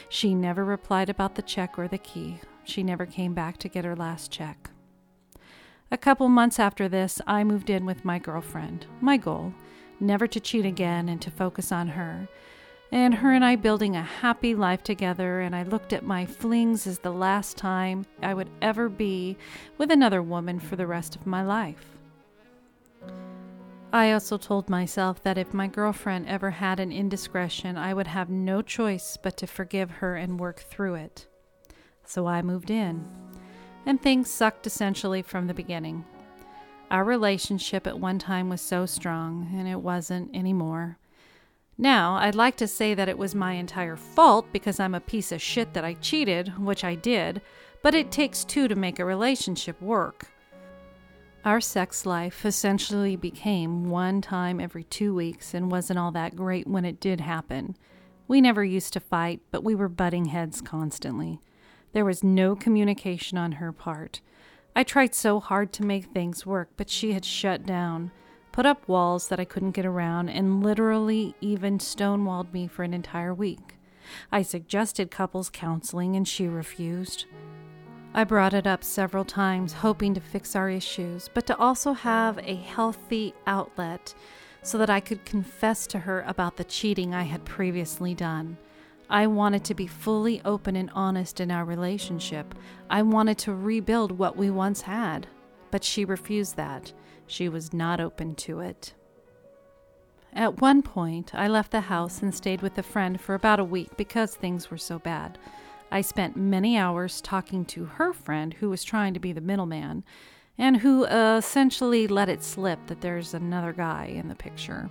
She 0.09 0.35
never 0.35 0.65
replied 0.65 1.11
about 1.11 1.35
the 1.35 1.43
check 1.43 1.79
or 1.79 1.89
the 1.89 1.99
key. 1.99 2.41
She 2.65 2.83
never 2.83 3.05
came 3.05 3.35
back 3.35 3.59
to 3.59 3.69
get 3.69 3.85
her 3.85 3.95
last 3.95 4.31
check. 4.31 4.71
A 5.91 5.99
couple 5.99 6.29
months 6.29 6.59
after 6.59 6.89
this, 6.89 7.21
I 7.27 7.45
moved 7.45 7.69
in 7.69 7.85
with 7.85 8.05
my 8.05 8.19
girlfriend. 8.19 8.87
My 9.03 9.19
goal 9.19 9.53
never 10.01 10.27
to 10.27 10.41
cheat 10.41 10.65
again 10.65 11.09
and 11.09 11.21
to 11.23 11.31
focus 11.31 11.73
on 11.73 11.89
her. 11.89 12.29
and 12.91 13.15
her 13.17 13.33
and 13.33 13.45
I 13.45 13.57
building 13.57 13.97
a 13.97 14.03
happy 14.03 14.55
life 14.55 14.83
together. 14.83 15.41
And 15.41 15.55
I 15.55 15.63
looked 15.63 15.93
at 15.93 16.05
my 16.05 16.25
flings 16.25 16.87
as 16.87 16.99
the 17.01 17.13
last 17.13 17.57
time 17.57 18.07
I 18.23 18.35
would 18.35 18.51
ever 18.63 18.89
be 18.89 19.37
with 19.77 19.91
another 19.91 20.23
woman 20.23 20.59
for 20.59 20.77
the 20.77 20.87
rest 20.87 21.15
of 21.15 21.27
my 21.27 21.43
life. 21.43 21.99
I 23.93 24.13
also 24.13 24.37
told 24.37 24.69
myself 24.69 25.23
that 25.23 25.39
if 25.39 25.55
my 25.55 25.67
girlfriend 25.67 26.29
ever 26.29 26.51
had 26.51 26.79
an 26.79 26.93
indiscretion, 26.93 27.79
I 27.79 27.95
would 27.95 28.07
have 28.07 28.29
no 28.29 28.61
choice 28.61 29.17
but 29.17 29.39
to 29.39 29.47
forgive 29.47 29.91
her 29.91 30.15
and 30.15 30.39
work 30.39 30.61
through 30.61 30.97
it. 30.97 31.27
So 32.05 32.27
I 32.27 32.43
moved 32.43 32.71
in, 32.71 33.07
and 33.87 34.01
things 34.01 34.31
sucked 34.31 34.67
essentially 34.67 35.23
from 35.23 35.47
the 35.47 35.55
beginning. 35.55 36.05
Our 36.91 37.05
relationship 37.05 37.87
at 37.87 38.01
one 38.01 38.19
time 38.19 38.49
was 38.49 38.63
so 38.63 38.87
strong, 38.87 39.53
and 39.55 39.69
it 39.69 39.81
wasn't 39.81 40.35
anymore. 40.35 40.97
Now, 41.77 42.15
I'd 42.15 42.35
like 42.35 42.57
to 42.57 42.67
say 42.67 42.95
that 42.95 43.11
it 43.11 43.19
was 43.19 43.35
my 43.35 43.53
entire 43.53 43.97
fault 43.97 44.47
because 44.53 44.81
I'm 44.81 44.95
a 44.95 45.01
piece 45.01 45.31
of 45.31 45.43
shit 45.43 45.75
that 45.75 45.85
I 45.85 45.95
cheated, 45.95 46.59
which 46.59 46.85
I 46.85 46.95
did, 46.95 47.43
but 47.83 47.95
it 47.95 48.11
takes 48.11 48.43
two 48.43 48.69
to 48.69 48.75
make 48.75 48.99
a 48.99 49.05
relationship 49.05 49.81
work. 49.83 50.29
Our 51.45 51.61
sex 51.61 52.05
life 52.05 52.45
essentially 52.45 53.17
became 53.17 53.91
one 53.91 54.21
time 54.21 54.59
every 54.59 54.85
two 54.85 55.15
weeks 55.15 55.55
and 55.55 55.71
wasn't 55.71 55.99
all 55.99 56.11
that 56.13 56.37
great 56.37 56.67
when 56.67 56.85
it 56.85 57.01
did 57.01 57.21
happen. 57.21 57.77
We 58.27 58.41
never 58.41 58.65
used 58.65 58.93
to 58.95 59.01
fight, 59.01 59.41
but 59.51 59.63
we 59.63 59.75
were 59.75 59.89
butting 59.89 60.27
heads 60.27 60.61
constantly. 60.61 61.41
There 61.93 62.05
was 62.05 62.25
no 62.25 62.57
communication 62.57 63.39
on 63.39 63.53
her 63.53 63.73
part. 63.73 64.21
I 64.79 64.85
tried 64.85 65.13
so 65.13 65.41
hard 65.41 65.73
to 65.73 65.85
make 65.85 66.05
things 66.05 66.47
work, 66.47 66.69
but 66.77 66.89
she 66.89 67.13
had 67.13 67.25
shut 67.25 67.67
down 67.67 68.13
put 68.53 68.65
up 68.65 68.89
walls 68.89 69.29
that 69.29 69.39
I 69.39 69.45
couldn't 69.45 69.71
get 69.71 69.87
around, 69.87 70.29
and 70.31 70.65
literally 70.65 71.37
even 71.41 71.79
stonewalled 71.79 72.53
me 72.53 72.67
for 72.67 72.83
an 72.83 72.93
entire 72.93 73.33
week. 73.33 73.77
I 74.33 74.43
suggested 74.43 75.13
couples 75.13 75.49
counseling, 75.49 76.17
and 76.17 76.27
she 76.27 76.49
refused. 76.49 77.27
I 78.15 78.25
brought 78.25 78.55
it 78.55 78.67
up 78.67 78.83
several 78.83 79.25
times, 79.25 79.75
hoping 79.75 80.13
to 80.15 80.21
fix 80.21 80.57
our 80.57 80.69
issues, 80.69 81.29
but 81.33 81.47
to 81.47 81.57
also 81.57 81.93
have 81.93 82.39
a 82.39 82.57
healthy 82.57 83.33
outlet 83.47 84.13
so 84.63 84.77
that 84.79 84.91
I 84.91 84.99
could 84.99 85.25
confess 85.25 85.87
to 85.89 86.01
her 86.01 86.23
about 86.27 86.57
the 86.57 86.65
cheating 86.65 87.15
I 87.15 87.23
had 87.23 87.45
previously 87.45 88.13
done. 88.13 88.57
I 89.11 89.27
wanted 89.27 89.65
to 89.65 89.75
be 89.75 89.87
fully 89.87 90.43
open 90.45 90.77
and 90.77 90.91
honest 90.95 91.41
in 91.41 91.51
our 91.51 91.65
relationship. 91.65 92.55
I 92.91 93.03
wanted 93.03 93.39
to 93.39 93.55
rebuild 93.55 94.13
what 94.13 94.37
we 94.37 94.51
once 94.51 94.83
had, 94.83 95.27
but 95.71 95.83
she 95.83 96.05
refused 96.05 96.57
that. 96.57 96.93
She 97.27 97.49
was 97.49 97.73
not 97.73 98.01
open 98.01 98.35
to 98.37 98.61
it. 98.61 98.95
At 100.35 100.61
one 100.61 100.83
point, 100.83 101.35
I 101.35 101.49
left 101.49 101.73
the 101.73 101.81
house 101.81 102.21
and 102.21 102.35
stayed 102.35 102.61
with 102.61 102.77
a 102.77 102.83
friend 102.83 103.19
for 103.21 103.35
about 103.35 103.61
a 103.61 103.65
week 103.65 103.97
because 103.97 104.35
things 104.35 104.71
were 104.71 104.79
so 104.79 104.99
bad. 104.99 105.39
I 105.91 106.03
spent 106.03 106.37
many 106.37 106.77
hours 106.77 107.23
talking 107.23 107.65
to 107.67 107.87
her 107.87 108.13
friend, 108.13 108.53
who 108.55 108.69
was 108.69 108.85
trying 108.85 109.15
to 109.15 109.21
be 109.21 109.33
the 109.33 109.41
middleman, 109.41 110.05
and 110.59 110.77
who 110.77 111.07
uh, 111.07 111.39
essentially 111.39 112.07
let 112.07 112.29
it 112.29 112.45
slip 112.45 112.87
that 112.89 113.01
there's 113.01 113.33
another 113.33 113.73
guy 113.73 114.07
in 114.07 114.29
the 114.29 114.35
picture. 114.35 114.91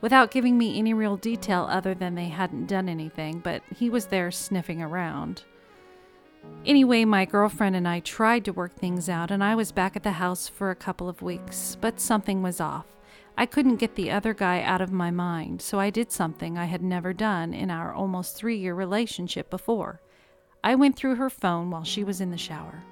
Without 0.00 0.30
giving 0.30 0.56
me 0.56 0.78
any 0.78 0.94
real 0.94 1.16
detail 1.16 1.66
other 1.68 1.94
than 1.94 2.14
they 2.14 2.28
hadn't 2.28 2.66
done 2.66 2.88
anything, 2.88 3.40
but 3.40 3.62
he 3.74 3.90
was 3.90 4.06
there 4.06 4.30
sniffing 4.30 4.80
around. 4.80 5.42
Anyway, 6.64 7.04
my 7.04 7.24
girlfriend 7.24 7.74
and 7.74 7.88
I 7.88 8.00
tried 8.00 8.44
to 8.44 8.52
work 8.52 8.76
things 8.76 9.08
out, 9.08 9.30
and 9.30 9.42
I 9.42 9.54
was 9.54 9.72
back 9.72 9.96
at 9.96 10.04
the 10.04 10.12
house 10.12 10.48
for 10.48 10.70
a 10.70 10.76
couple 10.76 11.08
of 11.08 11.22
weeks, 11.22 11.76
but 11.80 12.00
something 12.00 12.42
was 12.42 12.60
off. 12.60 12.86
I 13.36 13.46
couldn't 13.46 13.76
get 13.76 13.94
the 13.94 14.10
other 14.10 14.34
guy 14.34 14.62
out 14.62 14.80
of 14.80 14.92
my 14.92 15.10
mind, 15.10 15.62
so 15.62 15.78
I 15.78 15.90
did 15.90 16.10
something 16.10 16.58
I 16.58 16.64
had 16.64 16.82
never 16.82 17.12
done 17.12 17.54
in 17.54 17.70
our 17.70 17.92
almost 17.92 18.36
three 18.36 18.56
year 18.56 18.74
relationship 18.74 19.50
before. 19.50 20.00
I 20.62 20.74
went 20.74 20.96
through 20.96 21.16
her 21.16 21.30
phone 21.30 21.70
while 21.70 21.84
she 21.84 22.02
was 22.02 22.20
in 22.20 22.30
the 22.30 22.36
shower. 22.36 22.82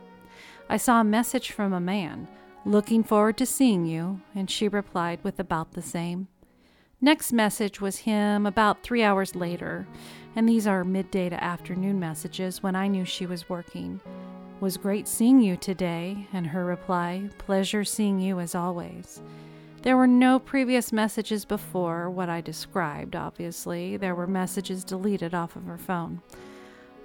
I 0.69 0.77
saw 0.77 1.01
a 1.01 1.05
message 1.05 1.51
from 1.51 1.73
a 1.73 1.81
man, 1.81 2.29
looking 2.65 3.03
forward 3.03 3.37
to 3.39 3.47
seeing 3.47 3.87
you, 3.87 4.21
and 4.35 4.51
she 4.51 4.69
replied 4.69 5.23
with 5.23 5.41
about 5.41 5.73
the 5.73 5.83
same. 5.83 6.29
Next 7.01 7.31
message 7.31 7.79
was 7.79 7.99
him 7.99 8.47
about 8.47 8.83
three 8.83 9.03
hours 9.03 9.37
later, 9.37 9.87
and 10.35 10.49
these 10.49 10.67
are 10.67 10.83
midday 10.83 11.29
to 11.29 11.45
afternoon 11.45 12.01
messages 12.01 12.63
when 12.63 12.75
I 12.75 12.89
knew 12.89 13.05
she 13.05 13.27
was 13.27 13.51
working. 13.51 14.01
Was 14.61 14.79
great 14.79 15.07
seeing 15.07 15.39
you 15.39 15.59
today, 15.59 16.27
and 16.33 16.47
her 16.47 16.65
reply, 16.65 17.29
Pleasure 17.37 17.85
seeing 17.85 18.19
you 18.19 18.41
as 18.41 18.55
always. 18.55 19.21
There 19.83 19.99
were 19.99 20.07
no 20.07 20.39
previous 20.39 20.91
messages 20.91 21.45
before 21.45 22.09
what 22.09 22.31
I 22.31 22.41
described, 22.41 23.15
obviously. 23.15 23.99
There 23.99 24.15
were 24.15 24.27
messages 24.27 24.83
deleted 24.83 25.35
off 25.35 25.55
of 25.55 25.67
her 25.67 25.79
phone. 25.79 26.23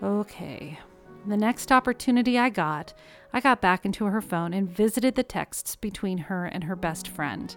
Okay. 0.01 0.79
The 1.27 1.37
next 1.37 1.69
opportunity 1.69 2.39
I 2.39 2.49
got, 2.49 2.93
I 3.33 3.41
got 3.41 3.59
back 3.59 3.85
into 3.85 4.05
her 4.05 4.21
phone 4.21 4.53
and 4.53 4.69
visited 4.69 5.15
the 5.15 5.23
texts 5.23 5.75
between 5.75 6.17
her 6.17 6.45
and 6.45 6.63
her 6.63 6.77
best 6.77 7.09
friend 7.09 7.55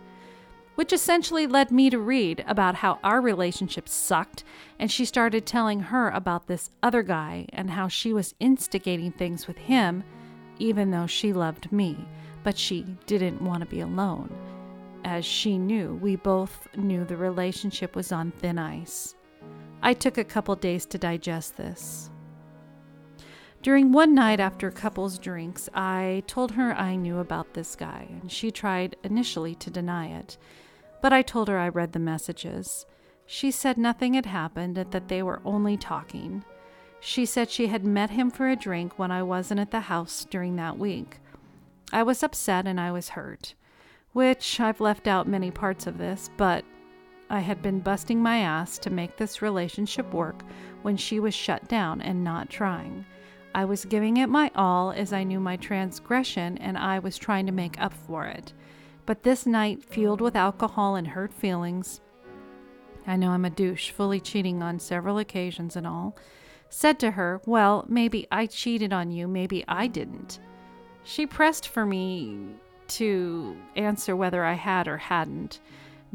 which 0.75 0.93
essentially 0.93 1.47
led 1.47 1.71
me 1.71 1.89
to 1.91 1.99
read 1.99 2.45
about 2.47 2.77
how 2.77 2.99
our 3.05 3.21
relationship 3.21 3.89
sucked, 3.89 4.45
and 4.79 4.91
she 4.91 5.05
started 5.05 5.47
telling 5.47 5.81
her 5.81 6.11
about 6.11 6.47
this 6.47 6.71
other 6.83 7.03
guy 7.03 7.47
and 7.53 7.71
how 7.71 7.89
she 7.89 8.13
was 8.13 8.35
instigating 8.41 9.13
things 9.13 9.47
with 9.47 9.57
him, 9.57 10.03
even 10.59 10.91
though 10.91 11.07
she 11.07 11.33
loved 11.33 11.71
me, 11.71 11.97
but 12.43 12.59
she 12.59 12.83
didn't 13.07 13.43
want 13.43 13.61
to 13.61 13.67
be 13.67 13.81
alone. 13.81 14.31
As 15.05 15.25
she 15.25 15.59
knew, 15.59 15.99
we 16.03 16.17
both 16.17 16.67
knew 16.77 17.05
the 17.05 17.17
relationship 17.17 17.95
was 17.95 18.11
on 18.11 18.31
thin 18.33 18.59
ice. 18.59 19.15
I 19.83 19.93
took 19.93 20.19
a 20.19 20.25
couple 20.25 20.57
days 20.57 20.87
to 20.87 20.99
digest 20.99 21.57
this. 21.57 22.11
During 23.63 23.93
one 23.93 24.15
night 24.15 24.41
after 24.41 24.69
a 24.69 24.73
couples 24.73 25.19
drinks, 25.19 25.69
I 25.73 26.23
told 26.27 26.53
her 26.53 26.75
I 26.75 26.97
knew 26.97 27.19
about 27.19 27.55
this 27.55 27.77
guy, 27.77 28.09
and 28.21 28.31
she 28.31 28.51
tried 28.51 28.97
initially 29.05 29.55
to 29.57 29.71
deny 29.71 30.09
it 30.09 30.37
but 31.05 31.13
I 31.13 31.21
told 31.21 31.49
her 31.49 31.59
I 31.59 31.69
read 31.69 31.93
the 31.93 31.99
messages. 31.99 32.87
She 33.27 33.51
said 33.51 33.77
nothing 33.77 34.15
had 34.15 34.25
happened 34.25 34.79
and 34.79 34.91
that 34.93 35.09
they 35.09 35.23
were 35.23 35.43
only 35.45 35.77
talking. 35.77 36.43
She 36.99 37.27
said 37.27 37.51
she 37.51 37.67
had 37.67 37.85
met 37.85 38.09
him 38.09 38.31
for 38.31 38.49
a 38.49 38.57
drink 38.57 38.99
when 38.99 39.11
I 39.11 39.23
wasn't 39.23 39.61
at 39.61 39.71
the 39.71 39.81
house 39.81 40.25
during 40.31 40.57
that 40.57 40.79
week. 40.79 41.19
I 41.93 42.03
was 42.05 42.23
upset 42.23 42.67
and 42.67 42.81
I 42.81 42.91
was 42.91 43.11
hurt, 43.11 43.53
which 44.15 44.59
I've 44.59 44.81
left 44.81 45.07
out 45.07 45.29
many 45.29 45.51
parts 45.51 45.87
of 45.87 45.99
this, 45.99 46.31
but 46.39 46.65
I 47.29 47.41
had 47.41 47.61
been 47.61 47.81
busting 47.81 48.23
my 48.23 48.39
ass 48.39 48.79
to 48.79 48.89
make 48.89 49.19
this 49.19 49.43
relationship 49.43 50.11
work 50.15 50.43
when 50.81 50.97
she 50.97 51.21
was 51.21 51.35
shut 51.35 51.69
down 51.69 52.01
and 52.01 52.25
not 52.25 52.49
trying. 52.49 53.05
I 53.55 53.67
was 53.67 53.85
giving 53.85 54.17
it 54.17 54.31
my 54.31 54.51
all 54.57 54.91
as 54.91 55.13
I 55.13 55.25
knew 55.25 55.39
my 55.39 55.59
transgression 55.59 56.57
and 56.57 56.79
I 56.79 56.99
was 56.99 57.19
trying 57.19 57.45
to 57.45 57.53
make 57.53 57.79
up 57.79 57.93
for 57.93 58.25
it. 58.25 58.55
But 59.07 59.23
this 59.23 59.47
night, 59.47 59.85
fueled 59.85 60.21
with 60.21 60.37
alcohol 60.37 60.97
and 60.97 61.09
hurt 61.09 61.33
feelings, 61.33 62.01
I 63.07 63.17
know 63.17 63.31
I'm 63.31 63.45
a 63.45 63.51
douche, 63.51 63.91
fully 63.91 64.19
cheating 64.19 64.63
on 64.63 64.79
several 64.79 65.19
occasions 65.19 65.77
and 65.77 65.87
all, 65.87 66.17
said 66.71 66.99
to 67.01 67.11
her, 67.13 67.41
Well, 67.45 67.85
maybe 67.89 68.27
I 68.33 68.47
cheated 68.47 68.93
on 68.93 69.11
you, 69.11 69.29
maybe 69.29 69.65
I 69.69 69.87
didn't. 69.87 70.41
She 71.03 71.27
pressed 71.27 71.69
for 71.69 71.85
me 71.85 72.47
to 72.89 73.57
answer 73.77 74.17
whether 74.17 74.45
I 74.45 74.55
had 74.55 74.89
or 74.89 74.97
hadn't. 74.97 75.61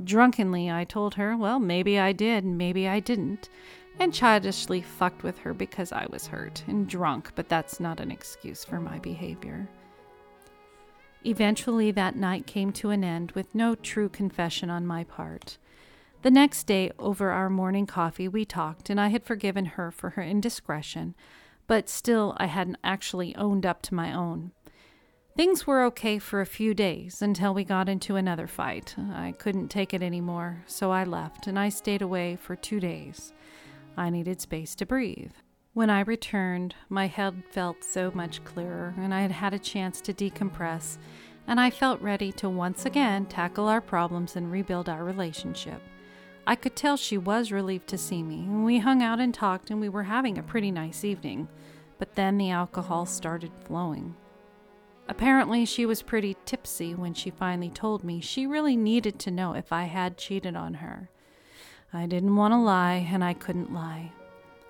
Drunkenly, 0.04 0.72
I 0.72 0.84
told 0.84 1.14
her, 1.16 1.38
Well, 1.38 1.60
maybe 1.60 2.00
I 2.00 2.12
did, 2.12 2.44
maybe 2.44 2.88
I 2.88 3.00
didn't, 3.00 3.50
and 4.00 4.14
childishly 4.14 4.82
fucked 4.82 5.22
with 5.22 5.38
her 5.40 5.54
because 5.54 5.92
I 5.92 6.08
was 6.10 6.26
hurt 6.26 6.64
and 6.68 6.88
drunk, 6.88 7.34
but 7.36 7.50
that's 7.50 7.80
not 7.80 8.00
an 8.00 8.10
excuse 8.10 8.64
for 8.64 8.80
my 8.80 8.98
behavior. 9.00 9.70
Eventually, 11.26 11.92
that 11.92 12.16
night 12.16 12.48
came 12.48 12.72
to 12.74 12.92
an 12.92 13.04
end 13.04 13.32
with 13.34 13.54
no 13.54 13.76
true 13.76 14.10
confession 14.10 14.70
on 14.70 14.88
my 14.88 15.04
part. 15.04 15.58
The 16.22 16.32
next 16.32 16.66
day, 16.66 16.92
over 16.98 17.32
our 17.32 17.50
morning 17.50 17.86
coffee, 17.86 18.28
we 18.28 18.46
talked, 18.46 18.90
and 18.90 19.00
I 19.00 19.08
had 19.10 19.26
forgiven 19.26 19.66
her 19.66 19.92
for 19.92 20.12
her 20.12 20.24
indiscretion, 20.24 21.16
but 21.68 21.90
still 21.90 22.36
I 22.38 22.48
hadn't 22.48 22.78
actually 22.84 23.36
owned 23.36 23.66
up 23.66 23.82
to 23.84 23.94
my 23.94 24.14
own. 24.14 24.52
Things 25.36 25.66
were 25.66 25.84
okay 25.86 26.20
for 26.20 26.42
a 26.42 26.46
few 26.46 26.74
days 26.74 27.22
until 27.22 27.54
we 27.54 27.64
got 27.64 27.88
into 27.88 28.18
another 28.18 28.48
fight. 28.48 28.96
I 28.98 29.34
couldn't 29.38 29.70
take 29.70 29.94
it 29.94 30.04
anymore, 30.04 30.64
so 30.66 30.92
I 30.92 31.06
left, 31.06 31.48
and 31.48 31.58
I 31.58 31.70
stayed 31.70 32.02
away 32.02 32.36
for 32.36 32.56
two 32.56 32.80
days. 32.80 33.34
I 33.96 34.10
needed 34.10 34.42
space 34.42 34.76
to 34.76 34.86
breathe. 34.86 35.32
When 35.80 35.90
I 35.90 36.02
returned, 36.02 36.76
my 36.90 37.08
head 37.08 37.42
felt 37.52 37.86
so 37.86 38.12
much 38.14 38.44
clearer, 38.44 38.94
and 38.98 39.14
I 39.14 39.22
had 39.22 39.32
had 39.32 39.54
a 39.54 39.58
chance 39.60 40.02
to 40.02 40.14
decompress, 40.14 40.98
and 41.48 41.58
I 41.58 41.70
felt 41.70 42.02
ready 42.02 42.34
to 42.34 42.50
once 42.50 42.86
again 42.86 43.28
tackle 43.28 43.70
our 43.70 43.80
problems 43.80 44.36
and 44.36 44.52
rebuild 44.52 44.90
our 44.90 45.06
relationship. 45.06 45.82
I 46.46 46.56
could 46.56 46.76
tell 46.76 46.98
she 46.98 47.18
was 47.18 47.54
relieved 47.54 47.88
to 47.88 47.98
see 47.98 48.22
me, 48.22 48.40
and 48.40 48.66
we 48.66 48.80
hung 48.80 49.02
out 49.02 49.22
and 49.22 49.34
talked, 49.34 49.72
and 49.72 49.80
we 49.80 49.88
were 49.88 50.04
having 50.04 50.38
a 50.38 50.44
pretty 50.44 50.70
nice 50.70 51.06
evening. 51.06 51.48
But 51.98 52.16
then 52.16 52.38
the 52.38 52.50
alcohol 52.50 53.06
started 53.06 53.52
flowing. 53.64 54.18
Apparently, 55.08 55.64
she 55.64 55.86
was 55.86 56.02
pretty 56.02 56.36
tipsy 56.44 56.94
when 56.94 57.14
she 57.14 57.30
finally 57.30 57.70
told 57.70 58.04
me 58.04 58.20
she 58.20 58.46
really 58.46 58.76
needed 58.76 59.18
to 59.20 59.32
know 59.32 59.54
if 59.54 59.72
I 59.72 59.84
had 59.84 60.18
cheated 60.18 60.58
on 60.58 60.74
her. 60.74 61.10
I 61.94 62.06
didn't 62.06 62.36
want 62.36 62.52
to 62.52 62.58
lie, 62.58 63.08
and 63.10 63.24
I 63.24 63.34
couldn't 63.34 63.74
lie. 63.74 64.12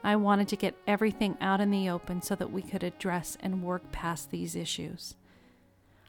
I 0.04 0.16
wanted 0.16 0.48
to 0.50 0.56
get 0.56 0.76
everything 0.88 1.38
out 1.42 1.60
in 1.60 1.72
the 1.72 1.90
open 1.90 2.22
so 2.22 2.36
that 2.36 2.52
we 2.52 2.62
could 2.62 2.84
address 2.84 3.38
and 3.42 3.64
work 3.64 3.92
past 3.92 4.32
these 4.32 4.56
issues. 4.56 5.16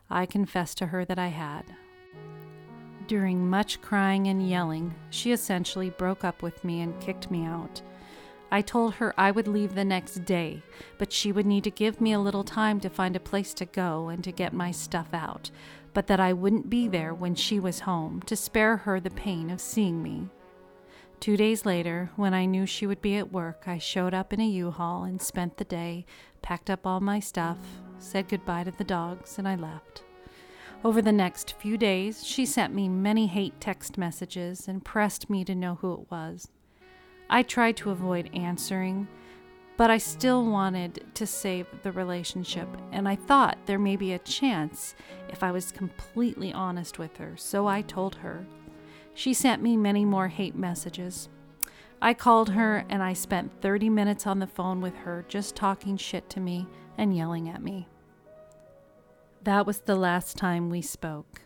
I 0.09 0.27
confessed 0.27 0.79
to 0.79 0.87
her 0.87 1.05
that 1.05 1.19
I 1.19 1.29
had. 1.29 1.65
During 3.07 3.51
much 3.51 3.81
crying 3.83 4.29
and 4.29 4.49
yelling, 4.49 4.95
she 5.11 5.33
essentially 5.33 5.91
broke 5.91 6.23
up 6.23 6.43
with 6.43 6.63
me 6.63 6.81
and 6.81 7.01
kicked 7.01 7.31
me 7.31 7.45
out. 7.45 7.83
I 8.53 8.63
told 8.63 8.95
her 8.95 9.15
I 9.19 9.31
would 9.31 9.49
leave 9.49 9.75
the 9.75 9.85
next 9.85 10.25
day, 10.25 10.63
but 10.99 11.13
she 11.13 11.33
would 11.33 11.47
need 11.47 11.65
to 11.65 11.71
give 11.71 12.01
me 12.01 12.13
a 12.13 12.21
little 12.21 12.45
time 12.45 12.81
to 12.81 12.91
find 12.91 13.15
a 13.15 13.21
place 13.21 13.55
to 13.55 13.65
go 13.65 14.09
and 14.09 14.23
to 14.25 14.33
get 14.33 14.53
my 14.53 14.71
stuff 14.71 15.09
out, 15.13 15.51
but 15.95 16.09
that 16.09 16.21
I 16.21 16.33
wouldn't 16.33 16.71
be 16.71 16.89
there 16.89 17.15
when 17.15 17.35
she 17.35 17.61
was 17.61 17.81
home 17.81 18.23
to 18.23 18.37
spare 18.37 18.79
her 18.79 19.01
the 19.01 19.11
pain 19.11 19.51
of 19.51 19.61
seeing 19.61 20.03
me. 20.03 20.29
Two 21.21 21.37
days 21.37 21.67
later, 21.67 22.09
when 22.17 22.33
I 22.33 22.47
knew 22.47 22.65
she 22.65 22.87
would 22.87 23.03
be 23.03 23.19
at 23.19 23.31
work, 23.31 23.65
I 23.67 23.77
showed 23.77 24.15
up 24.15 24.33
in 24.33 24.41
a 24.41 24.47
U 24.47 24.71
Haul 24.71 25.05
and 25.05 25.21
spent 25.21 25.59
the 25.59 25.65
day, 25.65 26.07
packed 26.41 26.71
up 26.71 26.87
all 26.87 27.01
my 27.01 27.21
stuff, 27.21 27.59
said 27.99 28.27
goodbye 28.27 28.65
to 28.65 28.71
the 28.71 28.85
dogs, 28.85 29.37
and 29.37 29.47
I 29.47 29.55
left. 29.55 30.03
Over 30.83 31.03
the 31.03 31.13
next 31.13 31.57
few 31.59 31.77
days, 31.77 32.27
she 32.27 32.47
sent 32.47 32.75
me 32.75 32.89
many 32.89 33.27
hate 33.27 33.61
text 33.61 33.99
messages 33.99 34.67
and 34.67 34.83
pressed 34.83 35.29
me 35.29 35.45
to 35.45 35.55
know 35.55 35.75
who 35.75 35.93
it 35.93 36.11
was. 36.11 36.49
I 37.29 37.43
tried 37.43 37.77
to 37.79 37.91
avoid 37.91 38.31
answering, 38.33 39.07
but 39.77 39.91
I 39.91 39.99
still 39.99 40.47
wanted 40.47 41.05
to 41.13 41.27
save 41.27 41.67
the 41.83 41.93
relationship, 41.93 42.69
and 42.93 43.07
I 43.07 43.17
thought 43.17 43.59
there 43.67 43.79
may 43.79 43.97
be 43.97 44.15
a 44.15 44.19
chance 44.21 44.95
if 45.29 45.43
I 45.43 45.53
was 45.53 45.71
completely 45.71 46.51
honest 46.51 46.99
with 46.99 47.19
her, 47.19 47.37
so 47.37 47.67
I 47.67 47.83
told 47.83 48.15
her. 48.17 48.47
She 49.21 49.35
sent 49.35 49.61
me 49.61 49.77
many 49.77 50.07
more 50.07 50.29
hate 50.29 50.55
messages. 50.55 51.29
I 52.01 52.15
called 52.15 52.49
her 52.49 52.87
and 52.89 53.03
I 53.03 53.13
spent 53.13 53.61
30 53.61 53.91
minutes 53.91 54.27
on 54.27 54.39
the 54.39 54.47
phone 54.47 54.81
with 54.81 54.97
her 54.97 55.27
just 55.29 55.55
talking 55.55 55.99
shit 55.99 56.31
to 56.31 56.41
me 56.41 56.67
and 56.97 57.15
yelling 57.15 57.47
at 57.47 57.63
me. 57.63 57.87
That 59.43 59.67
was 59.67 59.81
the 59.81 59.95
last 59.95 60.39
time 60.39 60.71
we 60.71 60.81
spoke. 60.81 61.43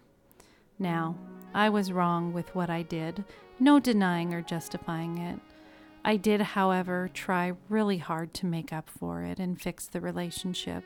Now, 0.79 1.17
I 1.53 1.69
was 1.69 1.91
wrong 1.91 2.33
with 2.33 2.55
what 2.55 2.71
I 2.71 2.83
did, 2.83 3.25
no 3.59 3.81
denying 3.81 4.33
or 4.33 4.41
justifying 4.41 5.19
it. 5.19 5.41
I 6.05 6.17
did, 6.17 6.43
however, 6.43 7.11
try 7.13 7.55
really 7.69 7.99
hard 7.99 8.35
to 8.35 8.47
make 8.47 8.73
up 8.73 8.89
for 8.89 9.25
it 9.25 9.41
and 9.41 9.61
fix 9.61 9.87
the 9.89 10.01
relationship. 10.01 10.85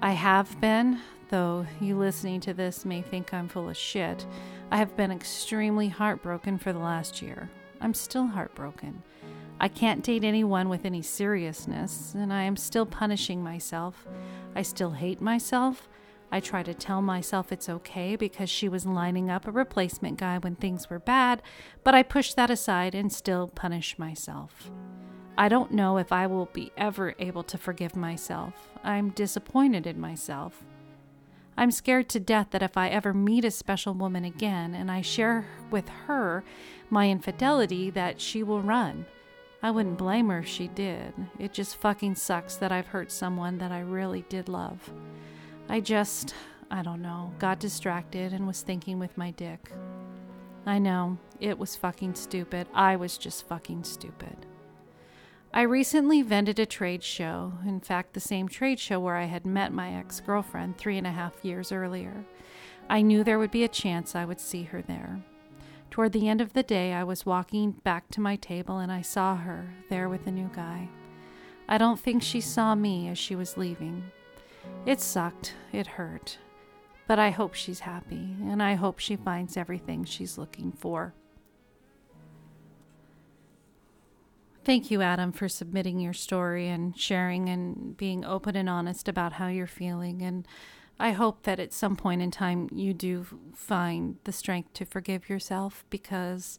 I 0.00 0.12
have 0.12 0.58
been, 0.58 1.00
though 1.28 1.66
you 1.82 1.98
listening 1.98 2.40
to 2.40 2.54
this 2.54 2.86
may 2.86 3.02
think 3.02 3.34
I'm 3.34 3.46
full 3.46 3.68
of 3.68 3.76
shit, 3.76 4.26
I 4.72 4.76
have 4.78 4.96
been 4.96 5.12
extremely 5.12 5.88
heartbroken 5.88 6.56
for 6.58 6.72
the 6.72 6.78
last 6.78 7.20
year. 7.20 7.50
I'm 7.80 7.92
still 7.92 8.26
heartbroken. 8.26 9.02
I 9.60 9.68
can't 9.68 10.02
date 10.02 10.24
anyone 10.24 10.68
with 10.68 10.86
any 10.86 11.02
seriousness, 11.02 12.14
and 12.14 12.32
I 12.32 12.42
am 12.44 12.56
still 12.56 12.86
punishing 12.86 13.42
myself. 13.42 14.08
I 14.56 14.62
still 14.62 14.92
hate 14.92 15.20
myself, 15.20 15.88
I 16.34 16.40
try 16.40 16.62
to 16.62 16.72
tell 16.72 17.02
myself 17.02 17.52
it's 17.52 17.68
okay 17.68 18.16
because 18.16 18.48
she 18.48 18.66
was 18.66 18.86
lining 18.86 19.28
up 19.28 19.46
a 19.46 19.52
replacement 19.52 20.18
guy 20.18 20.38
when 20.38 20.56
things 20.56 20.88
were 20.88 20.98
bad, 20.98 21.42
but 21.84 21.94
I 21.94 22.02
push 22.02 22.32
that 22.32 22.50
aside 22.50 22.94
and 22.94 23.12
still 23.12 23.48
punish 23.48 23.98
myself. 23.98 24.70
I 25.36 25.50
don't 25.50 25.72
know 25.72 25.98
if 25.98 26.10
I 26.10 26.26
will 26.26 26.46
be 26.46 26.72
ever 26.78 27.14
able 27.18 27.42
to 27.42 27.58
forgive 27.58 27.94
myself. 27.94 28.54
I'm 28.82 29.10
disappointed 29.10 29.86
in 29.86 30.00
myself. 30.00 30.64
I'm 31.56 31.70
scared 31.70 32.08
to 32.10 32.20
death 32.20 32.48
that 32.50 32.62
if 32.62 32.76
I 32.76 32.88
ever 32.88 33.12
meet 33.12 33.44
a 33.44 33.50
special 33.50 33.94
woman 33.94 34.24
again 34.24 34.74
and 34.74 34.90
I 34.90 35.02
share 35.02 35.46
with 35.70 35.88
her 36.06 36.42
my 36.90 37.08
infidelity, 37.08 37.90
that 37.90 38.20
she 38.20 38.42
will 38.42 38.62
run. 38.62 39.06
I 39.62 39.70
wouldn't 39.70 39.98
blame 39.98 40.28
her 40.28 40.40
if 40.40 40.48
she 40.48 40.68
did. 40.68 41.12
It 41.38 41.52
just 41.52 41.76
fucking 41.76 42.16
sucks 42.16 42.56
that 42.56 42.72
I've 42.72 42.88
hurt 42.88 43.12
someone 43.12 43.58
that 43.58 43.70
I 43.70 43.80
really 43.80 44.24
did 44.28 44.48
love. 44.48 44.92
I 45.68 45.80
just, 45.80 46.34
I 46.70 46.82
don't 46.82 47.00
know, 47.00 47.32
got 47.38 47.60
distracted 47.60 48.32
and 48.32 48.46
was 48.46 48.62
thinking 48.62 48.98
with 48.98 49.16
my 49.16 49.30
dick. 49.30 49.70
I 50.66 50.78
know, 50.78 51.18
it 51.40 51.58
was 51.58 51.76
fucking 51.76 52.14
stupid. 52.14 52.66
I 52.74 52.96
was 52.96 53.16
just 53.18 53.46
fucking 53.46 53.84
stupid. 53.84 54.46
I 55.54 55.62
recently 55.62 56.22
vended 56.22 56.58
a 56.58 56.64
trade 56.64 57.02
show, 57.02 57.52
in 57.66 57.80
fact, 57.80 58.14
the 58.14 58.20
same 58.20 58.48
trade 58.48 58.80
show 58.80 58.98
where 58.98 59.16
I 59.16 59.24
had 59.24 59.44
met 59.44 59.70
my 59.70 59.92
ex 59.92 60.18
girlfriend 60.18 60.78
three 60.78 60.96
and 60.96 61.06
a 61.06 61.12
half 61.12 61.44
years 61.44 61.70
earlier. 61.70 62.24
I 62.88 63.02
knew 63.02 63.22
there 63.22 63.38
would 63.38 63.50
be 63.50 63.64
a 63.64 63.68
chance 63.68 64.14
I 64.14 64.24
would 64.24 64.40
see 64.40 64.62
her 64.64 64.80
there. 64.80 65.20
Toward 65.90 66.12
the 66.12 66.26
end 66.26 66.40
of 66.40 66.54
the 66.54 66.62
day, 66.62 66.94
I 66.94 67.04
was 67.04 67.26
walking 67.26 67.72
back 67.72 68.08
to 68.12 68.20
my 68.20 68.36
table 68.36 68.78
and 68.78 68.90
I 68.90 69.02
saw 69.02 69.36
her 69.36 69.74
there 69.90 70.08
with 70.08 70.26
a 70.26 70.30
new 70.30 70.50
guy. 70.54 70.88
I 71.68 71.76
don't 71.76 72.00
think 72.00 72.22
she 72.22 72.40
saw 72.40 72.74
me 72.74 73.08
as 73.08 73.18
she 73.18 73.36
was 73.36 73.58
leaving. 73.58 74.04
It 74.86 75.00
sucked. 75.00 75.54
It 75.70 75.86
hurt. 75.86 76.38
But 77.06 77.18
I 77.18 77.28
hope 77.28 77.52
she's 77.52 77.80
happy, 77.80 78.36
and 78.42 78.62
I 78.62 78.74
hope 78.74 78.98
she 79.00 79.16
finds 79.16 79.58
everything 79.58 80.04
she's 80.04 80.38
looking 80.38 80.72
for. 80.72 81.12
Thank 84.64 84.92
you, 84.92 85.02
Adam, 85.02 85.32
for 85.32 85.48
submitting 85.48 85.98
your 85.98 86.12
story 86.12 86.68
and 86.68 86.96
sharing 86.96 87.48
and 87.48 87.96
being 87.96 88.24
open 88.24 88.54
and 88.54 88.68
honest 88.68 89.08
about 89.08 89.34
how 89.34 89.48
you're 89.48 89.66
feeling. 89.66 90.22
And 90.22 90.46
I 91.00 91.10
hope 91.10 91.42
that 91.42 91.58
at 91.58 91.72
some 91.72 91.96
point 91.96 92.22
in 92.22 92.30
time 92.30 92.68
you 92.72 92.94
do 92.94 93.26
find 93.54 94.18
the 94.22 94.30
strength 94.30 94.72
to 94.74 94.84
forgive 94.84 95.28
yourself 95.28 95.84
because 95.90 96.58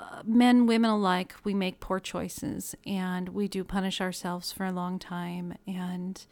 uh, 0.00 0.22
men, 0.24 0.66
women 0.66 0.90
alike, 0.90 1.34
we 1.44 1.54
make 1.54 1.78
poor 1.78 2.00
choices 2.00 2.74
and 2.84 3.28
we 3.28 3.46
do 3.46 3.62
punish 3.62 4.00
ourselves 4.00 4.50
for 4.50 4.64
a 4.64 4.72
long 4.72 4.98
time. 4.98 5.54
And 5.64 6.26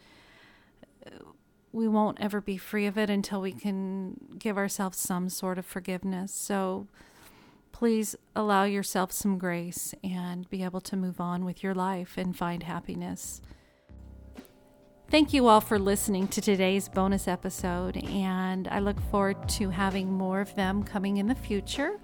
we 1.71 1.87
won't 1.87 2.19
ever 2.19 2.41
be 2.41 2.57
free 2.57 2.85
of 2.85 2.97
it 2.97 3.09
until 3.09 3.39
we 3.39 3.53
can 3.53 4.15
give 4.37 4.57
ourselves 4.57 4.97
some 4.97 5.29
sort 5.29 5.57
of 5.57 5.65
forgiveness. 5.65 6.33
So 6.33 6.87
please 7.71 8.15
allow 8.35 8.63
yourself 8.63 9.11
some 9.11 9.37
grace 9.37 9.93
and 10.03 10.49
be 10.49 10.63
able 10.63 10.81
to 10.81 10.95
move 10.95 11.21
on 11.21 11.45
with 11.45 11.63
your 11.63 11.73
life 11.73 12.17
and 12.17 12.35
find 12.35 12.63
happiness. 12.63 13.41
Thank 15.09 15.31
you 15.31 15.47
all 15.47 15.61
for 15.61 15.79
listening 15.79 16.27
to 16.29 16.41
today's 16.41 16.89
bonus 16.89 17.29
episode, 17.29 17.95
and 17.97 18.67
I 18.67 18.79
look 18.79 18.99
forward 19.09 19.47
to 19.49 19.69
having 19.69 20.11
more 20.11 20.41
of 20.41 20.53
them 20.55 20.83
coming 20.83 21.15
in 21.17 21.27
the 21.27 21.35
future 21.35 21.97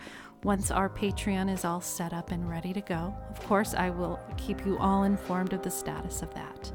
once 0.44 0.72
our 0.72 0.90
Patreon 0.90 1.52
is 1.52 1.66
all 1.66 1.82
set 1.82 2.14
up 2.14 2.32
and 2.32 2.50
ready 2.50 2.72
to 2.72 2.82
go. 2.82 3.14
Of 3.30 3.42
course, 3.46 3.74
I 3.74 3.90
will 3.90 4.20
keep 4.38 4.66
you 4.66 4.78
all 4.78 5.04
informed 5.04 5.52
of 5.52 5.64
the 5.64 5.72
status 5.72 6.22
of 6.22 6.34
that. 6.34 6.72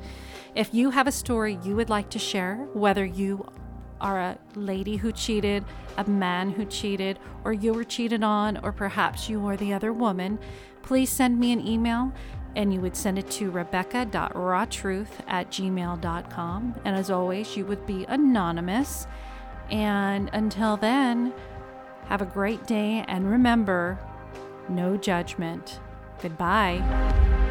If 0.54 0.74
you 0.74 0.90
have 0.90 1.06
a 1.06 1.12
story 1.12 1.58
you 1.62 1.76
would 1.76 1.90
like 1.90 2.10
to 2.10 2.18
share, 2.18 2.56
whether 2.74 3.04
you 3.04 3.46
are 4.00 4.18
a 4.18 4.38
lady 4.54 4.96
who 4.96 5.12
cheated, 5.12 5.64
a 5.96 6.04
man 6.08 6.50
who 6.50 6.64
cheated, 6.64 7.18
or 7.44 7.52
you 7.52 7.72
were 7.72 7.84
cheated 7.84 8.22
on, 8.22 8.56
or 8.58 8.72
perhaps 8.72 9.28
you 9.28 9.40
were 9.40 9.56
the 9.56 9.72
other 9.72 9.92
woman, 9.92 10.38
please 10.82 11.10
send 11.10 11.38
me 11.38 11.52
an 11.52 11.66
email 11.66 12.12
and 12.56 12.72
you 12.72 12.80
would 12.80 12.96
send 12.96 13.18
it 13.18 13.30
to 13.30 13.50
rebecca.rawtruth 13.50 15.08
at 15.28 15.50
gmail.com. 15.50 16.74
And 16.84 16.96
as 16.96 17.10
always, 17.10 17.56
you 17.56 17.64
would 17.66 17.86
be 17.86 18.04
anonymous. 18.06 19.06
And 19.70 20.30
until 20.32 20.76
then, 20.76 21.32
have 22.06 22.22
a 22.22 22.26
great 22.26 22.66
day 22.66 23.04
and 23.06 23.30
remember 23.30 23.98
no 24.68 24.96
judgment. 24.96 25.78
Goodbye. 26.20 27.46